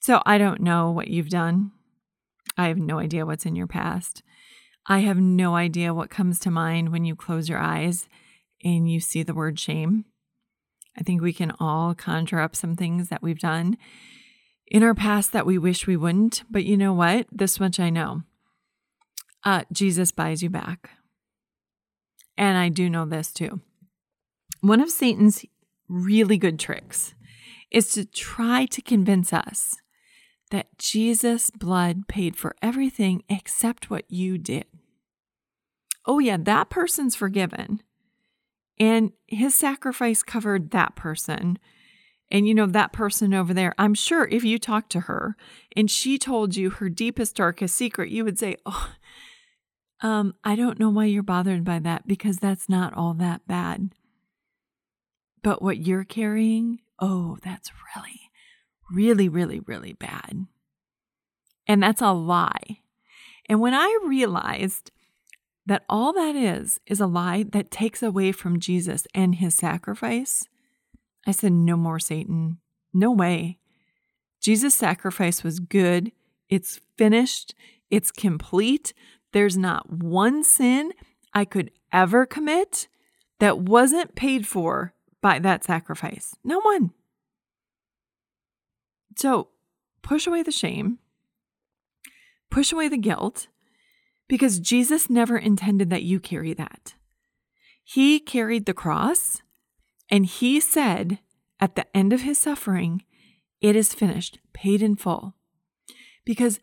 So 0.00 0.22
I 0.24 0.38
don't 0.38 0.60
know 0.60 0.90
what 0.90 1.08
you've 1.08 1.28
done. 1.28 1.72
I 2.56 2.68
have 2.68 2.78
no 2.78 2.98
idea 2.98 3.26
what's 3.26 3.46
in 3.46 3.56
your 3.56 3.66
past. 3.66 4.22
I 4.86 5.00
have 5.00 5.18
no 5.18 5.56
idea 5.56 5.94
what 5.94 6.10
comes 6.10 6.38
to 6.40 6.50
mind 6.50 6.90
when 6.90 7.04
you 7.04 7.16
close 7.16 7.48
your 7.48 7.58
eyes 7.58 8.08
and 8.64 8.90
you 8.90 9.00
see 9.00 9.22
the 9.22 9.34
word 9.34 9.58
shame. 9.58 10.04
I 10.98 11.02
think 11.02 11.20
we 11.20 11.32
can 11.32 11.52
all 11.58 11.94
conjure 11.94 12.40
up 12.40 12.56
some 12.56 12.76
things 12.76 13.08
that 13.08 13.22
we've 13.22 13.38
done 13.38 13.76
in 14.66 14.82
our 14.82 14.94
past 14.94 15.32
that 15.32 15.46
we 15.46 15.58
wish 15.58 15.86
we 15.86 15.96
wouldn't. 15.96 16.44
But 16.50 16.64
you 16.64 16.76
know 16.76 16.92
what? 16.92 17.26
This 17.30 17.60
much 17.60 17.78
I 17.78 17.90
know 17.90 18.22
uh, 19.46 19.62
Jesus 19.72 20.10
buys 20.10 20.42
you 20.42 20.50
back. 20.50 20.90
And 22.36 22.58
I 22.58 22.68
do 22.68 22.90
know 22.90 23.06
this 23.06 23.32
too. 23.32 23.60
One 24.60 24.80
of 24.80 24.90
Satan's 24.90 25.44
really 25.88 26.38
good 26.38 26.58
tricks 26.58 27.14
is 27.70 27.92
to 27.92 28.04
try 28.04 28.66
to 28.66 28.82
convince 28.82 29.32
us 29.32 29.76
that 30.50 30.78
Jesus' 30.78 31.50
blood 31.50 32.06
paid 32.06 32.36
for 32.36 32.54
everything 32.62 33.24
except 33.28 33.90
what 33.90 34.04
you 34.08 34.38
did. 34.38 34.66
Oh, 36.06 36.20
yeah, 36.20 36.36
that 36.38 36.70
person's 36.70 37.16
forgiven. 37.16 37.82
And 38.78 39.12
his 39.26 39.54
sacrifice 39.54 40.22
covered 40.22 40.70
that 40.70 40.94
person. 40.94 41.58
And 42.30 42.46
you 42.46 42.54
know, 42.54 42.66
that 42.66 42.92
person 42.92 43.34
over 43.34 43.54
there, 43.54 43.74
I'm 43.78 43.94
sure 43.94 44.26
if 44.26 44.44
you 44.44 44.58
talked 44.58 44.90
to 44.92 45.00
her 45.00 45.36
and 45.76 45.90
she 45.90 46.18
told 46.18 46.56
you 46.56 46.70
her 46.70 46.88
deepest, 46.88 47.36
darkest 47.36 47.76
secret, 47.76 48.10
you 48.10 48.24
would 48.24 48.38
say, 48.38 48.56
Oh, 48.66 48.92
um, 50.02 50.34
I 50.44 50.56
don't 50.56 50.78
know 50.78 50.90
why 50.90 51.06
you're 51.06 51.22
bothered 51.22 51.64
by 51.64 51.78
that 51.80 52.06
because 52.06 52.38
that's 52.38 52.68
not 52.68 52.94
all 52.94 53.14
that 53.14 53.46
bad. 53.46 53.90
But 55.46 55.62
what 55.62 55.78
you're 55.78 56.04
carrying, 56.04 56.80
oh, 56.98 57.38
that's 57.42 57.70
really 57.94 58.26
really, 58.90 59.28
really, 59.28 59.60
really 59.60 59.92
bad. 59.92 60.46
And 61.66 61.82
that's 61.82 62.02
a 62.02 62.12
lie. 62.12 62.80
And 63.48 63.60
when 63.60 63.74
I 63.74 63.98
realized 64.04 64.90
that 65.66 65.84
all 65.88 66.12
that 66.12 66.36
is, 66.36 66.80
is 66.86 67.00
a 67.00 67.06
lie 67.06 67.44
that 67.50 67.70
takes 67.70 68.02
away 68.02 68.32
from 68.32 68.60
Jesus 68.60 69.06
and 69.14 69.36
his 69.36 69.54
sacrifice, 69.54 70.46
I 71.26 71.32
said, 71.32 71.52
No 71.52 71.76
more, 71.76 71.98
Satan. 71.98 72.58
No 72.94 73.10
way. 73.10 73.58
Jesus' 74.40 74.74
sacrifice 74.74 75.42
was 75.42 75.58
good. 75.58 76.12
It's 76.48 76.80
finished. 76.96 77.54
It's 77.90 78.12
complete. 78.12 78.94
There's 79.32 79.56
not 79.56 79.90
one 79.90 80.44
sin 80.44 80.92
I 81.34 81.44
could 81.44 81.72
ever 81.92 82.26
commit 82.26 82.86
that 83.40 83.58
wasn't 83.58 84.14
paid 84.14 84.46
for 84.46 84.94
by 85.26 85.40
that 85.40 85.64
sacrifice. 85.64 86.36
No 86.44 86.60
one. 86.60 86.92
So 89.16 89.48
push 90.00 90.24
away 90.24 90.44
the 90.44 90.52
shame, 90.52 91.00
push 92.48 92.70
away 92.70 92.86
the 92.86 92.96
guilt, 92.96 93.48
because 94.28 94.60
Jesus 94.60 95.10
never 95.10 95.36
intended 95.36 95.90
that 95.90 96.04
you 96.04 96.20
carry 96.20 96.54
that. 96.54 96.94
He 97.82 98.20
carried 98.20 98.66
the 98.66 98.72
cross, 98.72 99.42
and 100.08 100.26
he 100.26 100.60
said 100.60 101.18
at 101.58 101.74
the 101.74 101.86
end 101.92 102.12
of 102.12 102.20
his 102.20 102.38
suffering, 102.38 103.02
It 103.60 103.74
is 103.74 103.94
finished, 103.94 104.38
paid 104.52 104.80
in 104.80 104.94
full, 104.94 105.34
because 106.24 106.60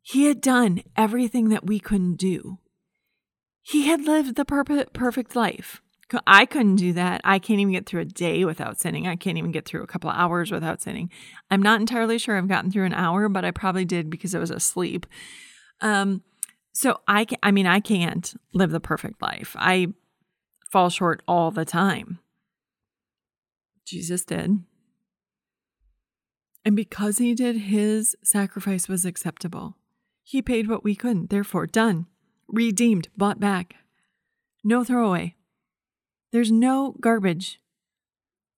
he 0.00 0.26
had 0.26 0.40
done 0.40 0.84
everything 0.94 1.48
that 1.48 1.66
we 1.66 1.80
couldn't 1.80 2.18
do. 2.18 2.58
he 3.62 3.88
had 3.88 4.02
lived 4.02 4.36
the 4.36 4.44
perfect 4.44 5.34
life. 5.34 5.82
I 6.26 6.46
couldn't 6.46 6.76
do 6.76 6.92
that. 6.92 7.20
I 7.24 7.38
can't 7.38 7.60
even 7.60 7.72
get 7.72 7.86
through 7.86 8.02
a 8.02 8.06
day 8.06 8.44
without 8.44 8.80
sinning. 8.80 9.08
I 9.08 9.16
can't 9.16 9.38
even 9.38 9.50
get 9.50 9.64
through 9.64 9.82
a 9.82 9.86
couple 9.88 10.10
of 10.10 10.16
hours 10.16 10.52
without 10.52 10.80
sinning. 10.80 11.10
I'm 11.50 11.62
not 11.62 11.80
entirely 11.80 12.18
sure 12.18 12.36
I've 12.36 12.48
gotten 12.48 12.70
through 12.70 12.84
an 12.84 12.94
hour, 12.94 13.28
but 13.28 13.44
I 13.44 13.50
probably 13.50 13.84
did 13.84 14.08
because 14.08 14.34
I 14.34 14.38
was 14.38 14.50
asleep. 14.50 15.06
Um, 15.80 16.22
so 16.72 17.00
I 17.08 17.24
can, 17.24 17.38
I 17.42 17.50
mean, 17.50 17.66
I 17.66 17.80
can't 17.80 18.34
live 18.52 18.70
the 18.70 18.80
perfect 18.80 19.20
life. 19.20 19.56
I 19.58 19.88
fall 20.70 20.90
short 20.90 21.22
all 21.26 21.50
the 21.50 21.64
time. 21.64 22.18
Jesus 23.86 24.24
did. 24.24 24.58
And 26.64 26.74
because 26.74 27.18
he 27.18 27.34
did, 27.34 27.56
his 27.56 28.16
sacrifice 28.24 28.88
was 28.88 29.04
acceptable. 29.04 29.76
He 30.24 30.42
paid 30.42 30.68
what 30.68 30.82
we 30.82 30.96
couldn't. 30.96 31.30
Therefore, 31.30 31.66
done, 31.66 32.06
redeemed, 32.48 33.08
bought 33.16 33.38
back. 33.38 33.76
No 34.64 34.82
throwaway. 34.82 35.35
There's 36.32 36.50
no 36.50 36.94
garbage 37.00 37.60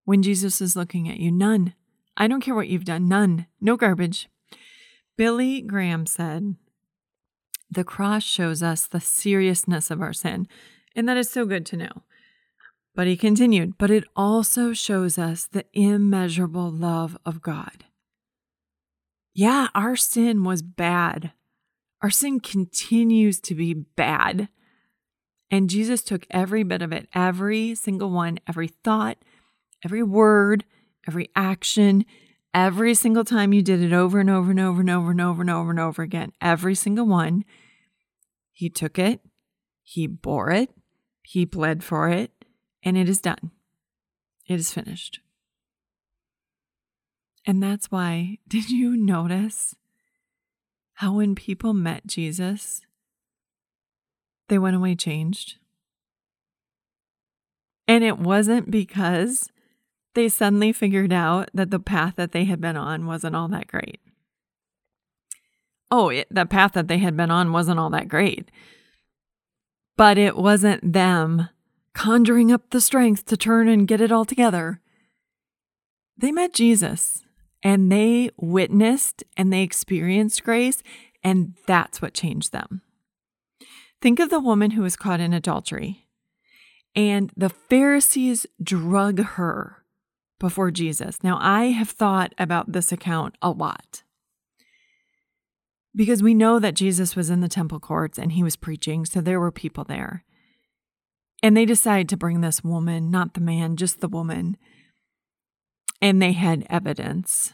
when 0.04 0.22
Jesus 0.22 0.60
is 0.60 0.76
looking 0.76 1.08
at 1.08 1.18
you. 1.18 1.30
None. 1.30 1.74
I 2.16 2.26
don't 2.26 2.40
care 2.40 2.54
what 2.54 2.68
you've 2.68 2.84
done. 2.84 3.08
None. 3.08 3.46
No 3.60 3.76
garbage. 3.76 4.28
Billy 5.16 5.60
Graham 5.60 6.06
said, 6.06 6.56
The 7.70 7.84
cross 7.84 8.22
shows 8.22 8.62
us 8.62 8.86
the 8.86 9.00
seriousness 9.00 9.90
of 9.90 10.00
our 10.00 10.12
sin. 10.12 10.48
And 10.96 11.08
that 11.08 11.16
is 11.16 11.30
so 11.30 11.44
good 11.44 11.66
to 11.66 11.76
know. 11.76 12.02
But 12.94 13.06
he 13.06 13.16
continued, 13.16 13.78
But 13.78 13.90
it 13.90 14.04
also 14.16 14.72
shows 14.72 15.18
us 15.18 15.46
the 15.46 15.64
immeasurable 15.72 16.70
love 16.70 17.16
of 17.24 17.42
God. 17.42 17.84
Yeah, 19.34 19.68
our 19.74 19.94
sin 19.94 20.42
was 20.42 20.62
bad. 20.62 21.32
Our 22.02 22.10
sin 22.10 22.40
continues 22.40 23.40
to 23.40 23.54
be 23.54 23.74
bad. 23.74 24.48
And 25.50 25.70
Jesus 25.70 26.02
took 26.02 26.26
every 26.30 26.62
bit 26.62 26.82
of 26.82 26.92
it, 26.92 27.08
every 27.14 27.74
single 27.74 28.10
one, 28.10 28.38
every 28.46 28.68
thought, 28.68 29.18
every 29.84 30.02
word, 30.02 30.64
every 31.06 31.30
action, 31.34 32.04
every 32.52 32.94
single 32.94 33.24
time 33.24 33.52
you 33.52 33.62
did 33.62 33.82
it 33.82 33.92
over 33.92 34.20
and 34.20 34.28
over 34.28 34.50
and 34.50 34.60
over 34.60 34.80
and 34.80 34.90
over 34.90 35.10
and 35.10 35.20
over 35.20 35.40
and 35.40 35.50
over 35.50 35.70
and 35.70 35.80
over 35.80 36.02
again, 36.02 36.32
every 36.40 36.74
single 36.74 37.06
one. 37.06 37.44
He 38.52 38.68
took 38.68 38.98
it, 38.98 39.20
he 39.82 40.06
bore 40.06 40.50
it, 40.50 40.70
he 41.22 41.44
bled 41.44 41.82
for 41.82 42.08
it, 42.08 42.32
and 42.82 42.98
it 42.98 43.08
is 43.08 43.20
done. 43.20 43.52
It 44.46 44.58
is 44.58 44.72
finished. 44.72 45.20
And 47.46 47.62
that's 47.62 47.90
why, 47.90 48.38
did 48.48 48.70
you 48.70 48.96
notice 48.96 49.74
how 50.94 51.14
when 51.14 51.34
people 51.34 51.72
met 51.72 52.06
Jesus, 52.06 52.82
they 54.48 54.58
went 54.58 54.76
away 54.76 54.94
changed. 54.94 55.56
And 57.86 58.04
it 58.04 58.18
wasn't 58.18 58.70
because 58.70 59.50
they 60.14 60.28
suddenly 60.28 60.72
figured 60.72 61.12
out 61.12 61.50
that 61.54 61.70
the 61.70 61.78
path 61.78 62.16
that 62.16 62.32
they 62.32 62.44
had 62.44 62.60
been 62.60 62.76
on 62.76 63.06
wasn't 63.06 63.36
all 63.36 63.48
that 63.48 63.66
great. 63.66 64.00
Oh, 65.90 66.10
it, 66.10 66.26
the 66.30 66.44
path 66.44 66.72
that 66.72 66.88
they 66.88 66.98
had 66.98 67.16
been 67.16 67.30
on 67.30 67.52
wasn't 67.52 67.78
all 67.78 67.90
that 67.90 68.08
great. 68.08 68.50
But 69.96 70.18
it 70.18 70.36
wasn't 70.36 70.92
them 70.92 71.48
conjuring 71.94 72.52
up 72.52 72.70
the 72.70 72.80
strength 72.80 73.24
to 73.26 73.36
turn 73.36 73.68
and 73.68 73.88
get 73.88 74.00
it 74.00 74.12
all 74.12 74.24
together. 74.24 74.80
They 76.16 76.30
met 76.30 76.52
Jesus 76.52 77.24
and 77.62 77.90
they 77.90 78.30
witnessed 78.36 79.24
and 79.36 79.52
they 79.52 79.62
experienced 79.62 80.44
grace, 80.44 80.82
and 81.24 81.54
that's 81.66 82.00
what 82.00 82.14
changed 82.14 82.52
them. 82.52 82.82
Think 84.00 84.20
of 84.20 84.30
the 84.30 84.40
woman 84.40 84.72
who 84.72 84.82
was 84.82 84.96
caught 84.96 85.20
in 85.20 85.32
adultery, 85.32 86.08
and 86.94 87.32
the 87.36 87.48
Pharisees 87.48 88.46
drug 88.62 89.20
her 89.20 89.84
before 90.38 90.70
Jesus. 90.70 91.22
Now, 91.22 91.38
I 91.40 91.66
have 91.66 91.90
thought 91.90 92.32
about 92.38 92.72
this 92.72 92.92
account 92.92 93.36
a 93.42 93.50
lot 93.50 94.02
because 95.94 96.22
we 96.22 96.34
know 96.34 96.58
that 96.60 96.74
Jesus 96.74 97.16
was 97.16 97.28
in 97.28 97.40
the 97.40 97.48
temple 97.48 97.80
courts 97.80 98.18
and 98.18 98.32
he 98.32 98.44
was 98.44 98.56
preaching, 98.56 99.04
so 99.04 99.20
there 99.20 99.40
were 99.40 99.50
people 99.50 99.84
there. 99.84 100.24
And 101.42 101.56
they 101.56 101.64
decided 101.64 102.08
to 102.08 102.16
bring 102.16 102.40
this 102.40 102.62
woman, 102.62 103.10
not 103.10 103.34
the 103.34 103.40
man, 103.40 103.76
just 103.76 104.00
the 104.00 104.08
woman. 104.08 104.56
And 106.00 106.22
they 106.22 106.32
had 106.32 106.66
evidence 106.70 107.52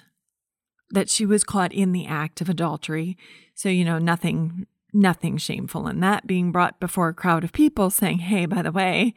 that 0.90 1.08
she 1.08 1.24
was 1.24 1.44
caught 1.44 1.72
in 1.72 1.92
the 1.92 2.06
act 2.06 2.40
of 2.40 2.48
adultery. 2.48 3.16
So, 3.54 3.68
you 3.68 3.84
know, 3.84 3.98
nothing 3.98 4.66
Nothing 4.96 5.38
shameful 5.38 5.88
in 5.88 5.98
that 6.00 6.24
being 6.24 6.52
brought 6.52 6.78
before 6.78 7.08
a 7.08 7.14
crowd 7.14 7.42
of 7.42 7.52
people 7.52 7.90
saying, 7.90 8.20
hey, 8.20 8.46
by 8.46 8.62
the 8.62 8.70
way, 8.70 9.12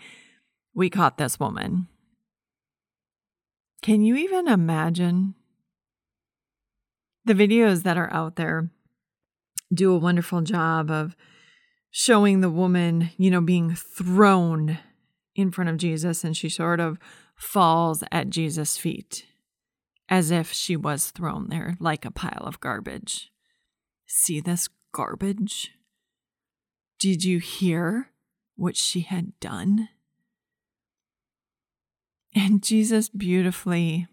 we 0.73 0.89
caught 0.89 1.19
this 1.19 1.39
woman. 1.39 1.87
Can 3.83 4.01
you 4.01 4.15
even 4.15 4.47
imagine? 4.47 5.35
The 7.25 7.35
videos 7.35 7.83
that 7.83 7.95
are 7.95 8.11
out 8.11 8.37
there 8.37 8.71
do 9.71 9.93
a 9.93 9.99
wonderful 9.99 10.41
job 10.41 10.89
of 10.89 11.15
showing 11.91 12.41
the 12.41 12.49
woman, 12.49 13.11
you 13.17 13.29
know, 13.29 13.41
being 13.41 13.75
thrown 13.75 14.79
in 15.35 15.51
front 15.51 15.69
of 15.69 15.77
Jesus 15.77 16.23
and 16.23 16.35
she 16.35 16.49
sort 16.49 16.79
of 16.79 16.97
falls 17.35 18.03
at 18.11 18.31
Jesus' 18.31 18.77
feet 18.77 19.25
as 20.09 20.31
if 20.31 20.51
she 20.51 20.75
was 20.75 21.11
thrown 21.11 21.49
there 21.49 21.77
like 21.79 22.03
a 22.03 22.11
pile 22.11 22.43
of 22.45 22.59
garbage. 22.59 23.31
See 24.07 24.39
this 24.39 24.69
garbage? 24.91 25.71
Did 26.99 27.23
you 27.23 27.39
hear 27.39 28.09
what 28.55 28.75
she 28.75 29.01
had 29.01 29.39
done? 29.39 29.89
And 32.35 32.63
Jesus 32.63 33.09
beautifully 33.09 34.07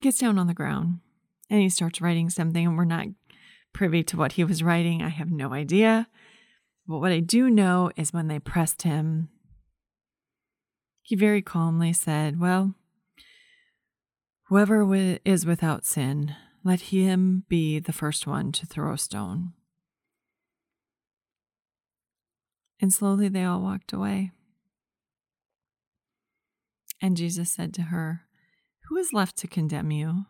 gets 0.00 0.18
down 0.18 0.38
on 0.38 0.46
the 0.46 0.54
ground 0.54 1.00
and 1.52 1.60
he 1.60 1.68
starts 1.68 2.00
writing 2.00 2.30
something, 2.30 2.66
and 2.66 2.78
we're 2.78 2.84
not 2.84 3.08
privy 3.74 4.02
to 4.04 4.16
what 4.16 4.32
he 4.32 4.44
was 4.44 4.62
writing. 4.62 5.02
I 5.02 5.10
have 5.10 5.30
no 5.30 5.52
idea. 5.52 6.08
But 6.86 6.98
what 6.98 7.12
I 7.12 7.20
do 7.20 7.50
know 7.50 7.90
is 7.94 8.12
when 8.12 8.28
they 8.28 8.38
pressed 8.38 8.82
him, 8.82 9.28
he 11.02 11.14
very 11.14 11.42
calmly 11.42 11.92
said, 11.92 12.40
Well, 12.40 12.74
whoever 14.48 15.18
is 15.26 15.44
without 15.44 15.84
sin, 15.84 16.34
let 16.64 16.80
him 16.82 17.44
be 17.48 17.78
the 17.78 17.92
first 17.92 18.26
one 18.26 18.52
to 18.52 18.66
throw 18.66 18.92
a 18.92 18.98
stone. 18.98 19.52
And 22.80 22.92
slowly 22.92 23.28
they 23.28 23.44
all 23.44 23.60
walked 23.60 23.92
away. 23.92 24.32
And 27.00 27.16
Jesus 27.16 27.52
said 27.52 27.74
to 27.74 27.82
her, 27.82 28.22
Who 28.88 28.96
is 28.96 29.12
left 29.12 29.36
to 29.38 29.48
condemn 29.48 29.90
you? 29.90 30.26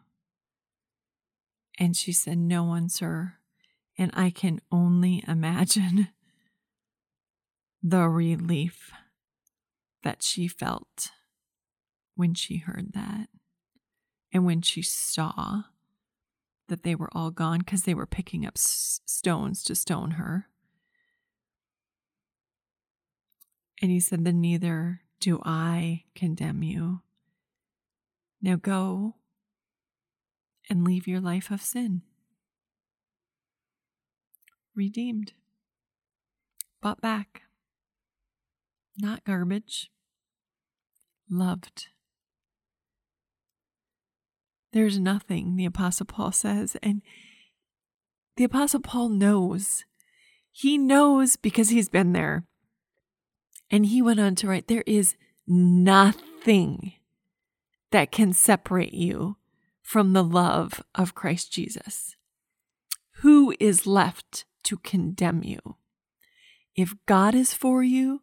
And 1.78 1.96
she 1.96 2.12
said, 2.12 2.38
No 2.38 2.64
one, 2.64 2.88
sir. 2.88 3.34
And 3.98 4.10
I 4.14 4.30
can 4.30 4.60
only 4.70 5.22
imagine 5.28 6.08
the 7.82 8.08
relief 8.08 8.90
that 10.02 10.22
she 10.22 10.48
felt 10.48 11.10
when 12.14 12.34
she 12.34 12.58
heard 12.58 12.92
that 12.94 13.28
and 14.32 14.44
when 14.44 14.62
she 14.62 14.82
saw 14.82 15.62
that 16.72 16.84
they 16.84 16.94
were 16.94 17.10
all 17.12 17.30
gone 17.30 17.58
because 17.58 17.82
they 17.82 17.92
were 17.92 18.06
picking 18.06 18.46
up 18.46 18.54
s- 18.56 19.02
stones 19.04 19.62
to 19.62 19.74
stone 19.74 20.12
her. 20.12 20.48
And 23.82 23.90
he 23.90 24.00
said, 24.00 24.24
Then 24.24 24.40
neither 24.40 25.02
do 25.20 25.38
I 25.44 26.04
condemn 26.14 26.62
you. 26.62 27.02
Now 28.40 28.56
go 28.56 29.16
and 30.70 30.82
leave 30.82 31.06
your 31.06 31.20
life 31.20 31.50
of 31.50 31.60
sin. 31.60 32.00
Redeemed, 34.74 35.34
bought 36.80 37.02
back, 37.02 37.42
not 38.96 39.24
garbage, 39.24 39.90
loved. 41.28 41.88
There's 44.72 44.98
nothing, 44.98 45.56
the 45.56 45.66
Apostle 45.66 46.06
Paul 46.06 46.32
says. 46.32 46.76
And 46.82 47.02
the 48.36 48.44
Apostle 48.44 48.80
Paul 48.80 49.10
knows. 49.10 49.84
He 50.50 50.78
knows 50.78 51.36
because 51.36 51.68
he's 51.68 51.88
been 51.88 52.12
there. 52.12 52.44
And 53.70 53.86
he 53.86 54.02
went 54.02 54.20
on 54.20 54.34
to 54.36 54.48
write 54.48 54.68
there 54.68 54.84
is 54.86 55.14
nothing 55.46 56.94
that 57.90 58.10
can 58.10 58.32
separate 58.32 58.94
you 58.94 59.36
from 59.82 60.12
the 60.12 60.24
love 60.24 60.82
of 60.94 61.14
Christ 61.14 61.52
Jesus. 61.52 62.16
Who 63.16 63.54
is 63.60 63.86
left 63.86 64.44
to 64.64 64.78
condemn 64.78 65.42
you? 65.44 65.76
If 66.74 66.94
God 67.06 67.34
is 67.34 67.52
for 67.52 67.82
you, 67.82 68.22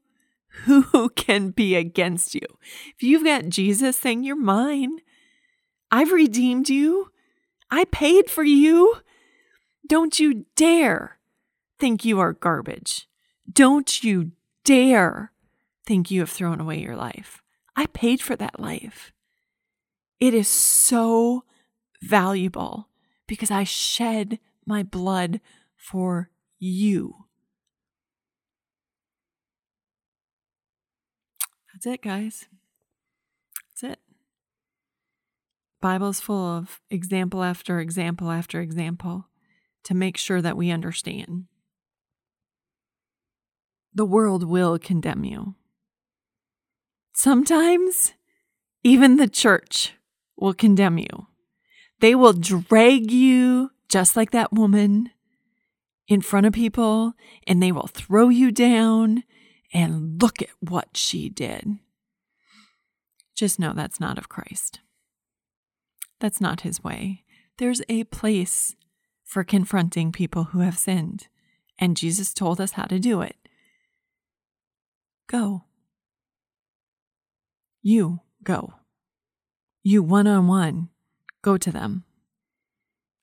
who 0.64 1.10
can 1.16 1.52
be 1.52 1.76
against 1.76 2.34
you? 2.34 2.46
If 2.96 3.04
you've 3.04 3.24
got 3.24 3.50
Jesus 3.50 3.98
saying, 3.98 4.24
You're 4.24 4.36
mine, 4.36 5.00
I've 5.92 6.12
redeemed 6.12 6.70
you. 6.70 7.12
I 7.72 7.86
paid 7.86 8.30
for 8.30 8.44
you. 8.44 8.98
Don't 9.88 10.20
you 10.20 10.46
dare 10.56 11.18
think 11.80 12.06
you 12.06 12.20
are 12.20 12.34
garbage. 12.34 13.08
Don't 13.52 14.04
you 14.04 14.32
dare 14.64 15.32
think 15.86 16.12
you 16.12 16.20
have 16.20 16.30
thrown 16.30 16.60
away 16.60 16.80
your 16.80 16.96
life. 16.96 17.42
I 17.76 17.88
paid 17.88 18.22
for 18.22 18.36
that 18.36 18.60
life. 18.60 19.12
It 20.20 20.34
is 20.34 20.48
so 20.48 21.46
valuable 22.02 22.90
because 23.26 23.50
I 23.50 23.64
shed 23.64 24.40
my 24.66 24.84
blood 24.84 25.40
for 25.76 26.30
you. 26.60 27.26
That's 31.74 31.86
it, 31.86 32.02
guys. 32.02 32.48
That's 33.70 33.94
it. 33.94 34.09
Bible's 35.82 36.20
full 36.20 36.46
of 36.46 36.82
example 36.90 37.44
after 37.44 37.80
example 37.80 38.32
after 38.32 38.60
example 38.62 39.28
to 39.84 39.94
make 39.94 40.18
sure 40.18 40.42
that 40.42 40.58
we 40.58 40.72
understand. 40.72 41.46
The 43.94 44.06
world 44.06 44.44
will 44.44 44.78
condemn 44.78 45.24
you. 45.24 45.56
Sometimes 47.14 48.14
even 48.84 49.18
the 49.18 49.28
church 49.28 49.94
will 50.38 50.54
condemn 50.54 50.98
you. 50.98 51.28
They 52.00 52.16
will 52.16 52.34
drag 52.34 53.12
you, 53.12 53.72
just 53.90 54.16
like 54.16 54.32
that 54.32 54.54
woman, 54.54 55.12
in 56.08 56.22
front 56.22 56.46
of 56.46 56.54
people, 56.54 57.14
and 57.46 57.62
they 57.62 57.72
will 57.72 57.88
throw 57.88 58.30
you 58.30 58.52
down 58.52 59.24
and 59.74 60.22
look 60.22 60.42
at 60.42 60.50
what 60.60 60.96
she 60.96 61.30
did. 61.30 61.78
Just 63.36 63.60
know 63.60 63.74
that's 63.74 64.00
not 64.00 64.18
of 64.18 64.30
Christ. 64.30 64.80
That's 66.20 66.42
not 66.42 66.62
his 66.62 66.84
way. 66.84 67.24
There's 67.58 67.82
a 67.90 68.06
place 68.06 68.76
for 69.24 69.44
confronting 69.44 70.12
people 70.12 70.46
who 70.46 70.60
have 70.60 70.78
sinned, 70.78 71.28
and 71.78 71.98
Jesus 71.98 72.34
told 72.34 72.60
us 72.60 72.72
how 72.72 72.86
to 72.86 73.00
do 73.00 73.22
it. 73.22 73.36
Go. 75.28 75.66
You 77.82 78.22
go. 78.44 78.74
You 79.84 80.04
one 80.04 80.28
on 80.28 80.48
one 80.48 80.90
go 81.42 81.58
to 81.58 81.72
them. 81.72 82.04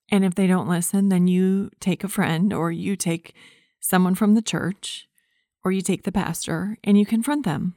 And 0.09 0.25
if 0.25 0.35
they 0.35 0.47
don't 0.47 0.69
listen, 0.69 1.09
then 1.09 1.27
you 1.27 1.71
take 1.81 2.05
a 2.05 2.09
friend 2.09 2.53
or 2.53 2.71
you 2.71 2.97
take 2.97 3.35
someone 3.81 4.15
from 4.15 4.35
the 4.35 4.43
church 4.43 5.09
or 5.65 5.73
you 5.73 5.81
take 5.81 6.05
the 6.05 6.13
pastor 6.13 6.79
and 6.85 6.99
you 6.99 7.05
confront 7.05 7.45
them. 7.45 7.75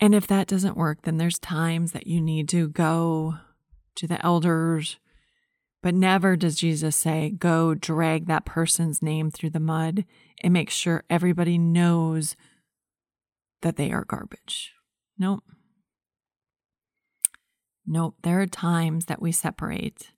And 0.00 0.14
if 0.14 0.26
that 0.26 0.46
doesn't 0.46 0.76
work, 0.76 1.02
then 1.02 1.16
there's 1.16 1.38
times 1.38 1.92
that 1.92 2.06
you 2.06 2.20
need 2.20 2.48
to 2.50 2.68
go 2.68 3.36
to 3.96 4.06
the 4.06 4.24
elders. 4.24 4.98
But 5.82 5.94
never 5.94 6.36
does 6.36 6.56
Jesus 6.56 6.96
say, 6.96 7.30
go 7.30 7.74
drag 7.74 8.26
that 8.26 8.44
person's 8.44 9.02
name 9.02 9.30
through 9.30 9.50
the 9.50 9.60
mud 9.60 10.04
and 10.42 10.52
make 10.52 10.70
sure 10.70 11.04
everybody 11.08 11.58
knows 11.58 12.36
that 13.62 13.76
they 13.76 13.90
are 13.90 14.04
garbage. 14.04 14.72
Nope. 15.18 15.44
Nope. 17.86 18.16
There 18.22 18.40
are 18.40 18.46
times 18.46 19.06
that 19.06 19.22
we 19.22 19.32
separate 19.32 20.10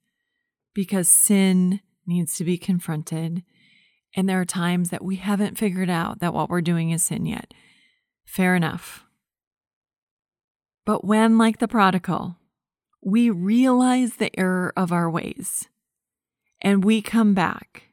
because 0.75 1.09
sin 1.09 1.81
needs 2.07 2.37
to 2.37 2.45
be 2.45 2.57
confronted. 2.57 3.43
And 4.17 4.29
there 4.29 4.41
are 4.41 4.47
times 4.47 4.91
that 4.91 5.05
we 5.05 5.17
haven't 5.17 5.59
figured 5.59 5.91
out 5.91 6.21
that 6.21 6.33
what 6.33 6.49
we're 6.49 6.63
doing 6.63 6.91
is 6.91 7.05
sin 7.05 7.27
yet. 7.27 7.53
Fair 8.25 8.57
enough. 8.57 9.05
But 10.89 11.05
when, 11.05 11.37
like 11.37 11.59
the 11.59 11.69
prodigal, 11.69 12.39
we 13.03 13.29
realize 13.29 14.17
the 14.17 14.35
error 14.41 14.73
of 14.75 14.91
our 14.91 15.11
ways 15.11 15.69
and 16.63 16.83
we 16.83 17.03
come 17.03 17.35
back, 17.35 17.91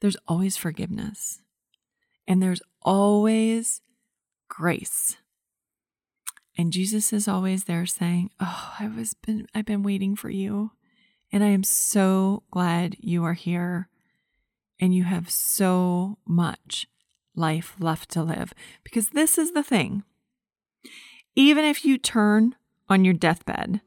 there's 0.00 0.16
always 0.26 0.56
forgiveness 0.56 1.40
and 2.26 2.42
there's 2.42 2.62
always 2.82 3.80
grace. 4.48 5.18
And 6.56 6.72
Jesus 6.72 7.12
is 7.12 7.28
always 7.28 7.62
there 7.66 7.86
saying, 7.86 8.32
"Oh, 8.40 8.74
I 8.80 8.88
was 8.88 9.14
been 9.14 9.46
I've 9.54 9.64
been 9.64 9.84
waiting 9.84 10.16
for 10.16 10.30
you, 10.30 10.72
and 11.30 11.44
I 11.44 11.50
am 11.50 11.62
so 11.62 12.42
glad 12.50 12.96
you 12.98 13.22
are 13.22 13.34
here 13.34 13.88
and 14.80 14.92
you 14.92 15.04
have 15.04 15.30
so 15.30 16.18
much 16.26 16.88
life 17.36 17.76
left 17.78 18.10
to 18.10 18.24
live." 18.24 18.52
Because 18.82 19.10
this 19.10 19.38
is 19.38 19.52
the 19.52 19.62
thing. 19.62 20.02
Even 21.38 21.64
if 21.64 21.84
you 21.84 21.98
turn 21.98 22.56
on 22.88 23.04
your 23.04 23.14
deathbed 23.14 23.80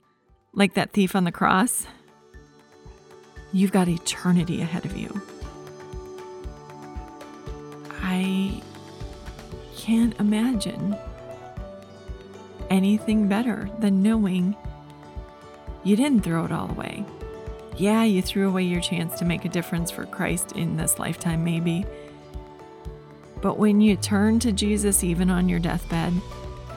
like 0.53 0.73
that 0.75 0.93
thief 0.93 1.17
on 1.17 1.25
the 1.25 1.33
cross, 1.33 1.85
you've 3.51 3.73
got 3.73 3.89
eternity 3.89 4.61
ahead 4.61 4.85
of 4.85 4.95
you. 4.95 5.21
I 8.01 8.61
can't 9.75 10.17
imagine 10.17 10.95
anything 12.69 13.27
better 13.27 13.69
than 13.79 14.01
knowing 14.01 14.55
you 15.83 15.97
didn't 15.97 16.21
throw 16.21 16.45
it 16.45 16.53
all 16.53 16.69
away. 16.69 17.03
Yeah, 17.75 18.05
you 18.05 18.21
threw 18.21 18.47
away 18.47 18.63
your 18.63 18.79
chance 18.79 19.19
to 19.19 19.25
make 19.25 19.43
a 19.43 19.49
difference 19.49 19.91
for 19.91 20.05
Christ 20.05 20.53
in 20.53 20.77
this 20.77 20.99
lifetime, 20.99 21.43
maybe. 21.43 21.85
But 23.41 23.59
when 23.59 23.81
you 23.81 23.97
turn 23.97 24.39
to 24.39 24.53
Jesus, 24.53 25.03
even 25.03 25.29
on 25.29 25.49
your 25.49 25.59
deathbed, 25.59 26.13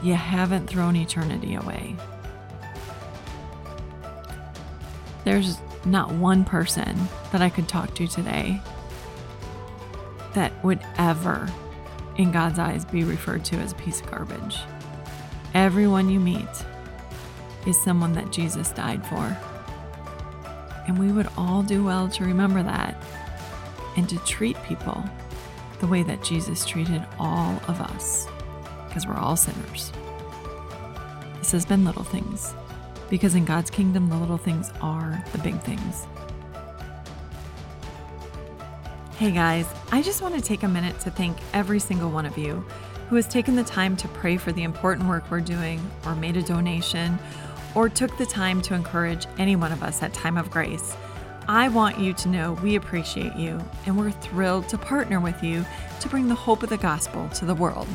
you 0.05 0.13
haven't 0.13 0.67
thrown 0.67 0.95
eternity 0.95 1.55
away. 1.55 1.95
There's 5.23 5.57
not 5.85 6.11
one 6.11 6.45
person 6.45 7.07
that 7.31 7.41
I 7.41 7.49
could 7.49 7.67
talk 7.67 7.93
to 7.95 8.07
today 8.07 8.61
that 10.33 10.51
would 10.63 10.79
ever 10.97 11.49
in 12.17 12.31
God's 12.31 12.59
eyes, 12.59 12.85
be 12.85 13.03
referred 13.03 13.43
to 13.45 13.57
as 13.57 13.71
a 13.71 13.75
piece 13.75 14.01
of 14.01 14.09
garbage. 14.09 14.57
Everyone 15.53 16.09
you 16.09 16.19
meet 16.19 16.47
is 17.65 17.81
someone 17.81 18.13
that 18.13 18.31
Jesus 18.31 18.71
died 18.71 19.05
for. 19.05 19.37
And 20.87 20.97
we 20.97 21.11
would 21.11 21.27
all 21.37 21.63
do 21.63 21.83
well 21.83 22.07
to 22.09 22.23
remember 22.23 22.61
that 22.63 23.01
and 23.97 24.07
to 24.09 24.17
treat 24.19 24.61
people 24.63 25.03
the 25.79 25.87
way 25.87 26.03
that 26.03 26.23
Jesus 26.23 26.65
treated 26.65 27.03
all 27.19 27.59
of 27.67 27.81
us, 27.81 28.27
because 28.95 29.07
we're 29.07 29.17
all 29.17 29.35
sinners. 29.35 29.91
This 31.39 31.51
has 31.51 31.65
been 31.65 31.83
Little 31.83 32.05
Things, 32.05 32.53
because 33.09 33.35
in 33.35 33.43
God's 33.43 33.69
kingdom, 33.69 34.07
the 34.07 34.15
little 34.15 34.37
things 34.37 34.71
are 34.79 35.21
the 35.33 35.37
big 35.39 35.59
things. 35.63 36.07
Hey 39.17 39.31
guys, 39.31 39.67
I 39.91 40.01
just 40.01 40.21
want 40.21 40.35
to 40.35 40.41
take 40.41 40.63
a 40.63 40.69
minute 40.69 40.97
to 41.01 41.11
thank 41.11 41.35
every 41.51 41.79
single 41.79 42.09
one 42.09 42.25
of 42.25 42.37
you 42.37 42.63
who 43.09 43.17
has 43.17 43.27
taken 43.27 43.57
the 43.57 43.65
time 43.65 43.97
to 43.97 44.07
pray 44.07 44.37
for 44.37 44.53
the 44.53 44.63
important 44.63 45.09
work 45.09 45.29
we're 45.29 45.41
doing, 45.41 45.81
or 46.05 46.15
made 46.15 46.37
a 46.37 46.41
donation, 46.41 47.19
or 47.75 47.89
took 47.89 48.17
the 48.17 48.25
time 48.25 48.61
to 48.61 48.75
encourage 48.75 49.27
any 49.37 49.57
one 49.57 49.73
of 49.73 49.83
us 49.83 50.01
at 50.03 50.13
Time 50.13 50.37
of 50.37 50.49
Grace. 50.49 50.95
I 51.49 51.67
want 51.67 51.99
you 51.99 52.13
to 52.13 52.29
know 52.29 52.53
we 52.63 52.77
appreciate 52.77 53.35
you 53.35 53.61
and 53.85 53.97
we're 53.97 54.11
thrilled 54.11 54.69
to 54.69 54.77
partner 54.77 55.19
with 55.19 55.43
you 55.43 55.65
to 55.99 56.07
bring 56.07 56.29
the 56.29 56.33
hope 56.33 56.63
of 56.63 56.69
the 56.69 56.77
gospel 56.77 57.27
to 57.35 57.43
the 57.43 57.53
world. 57.53 57.89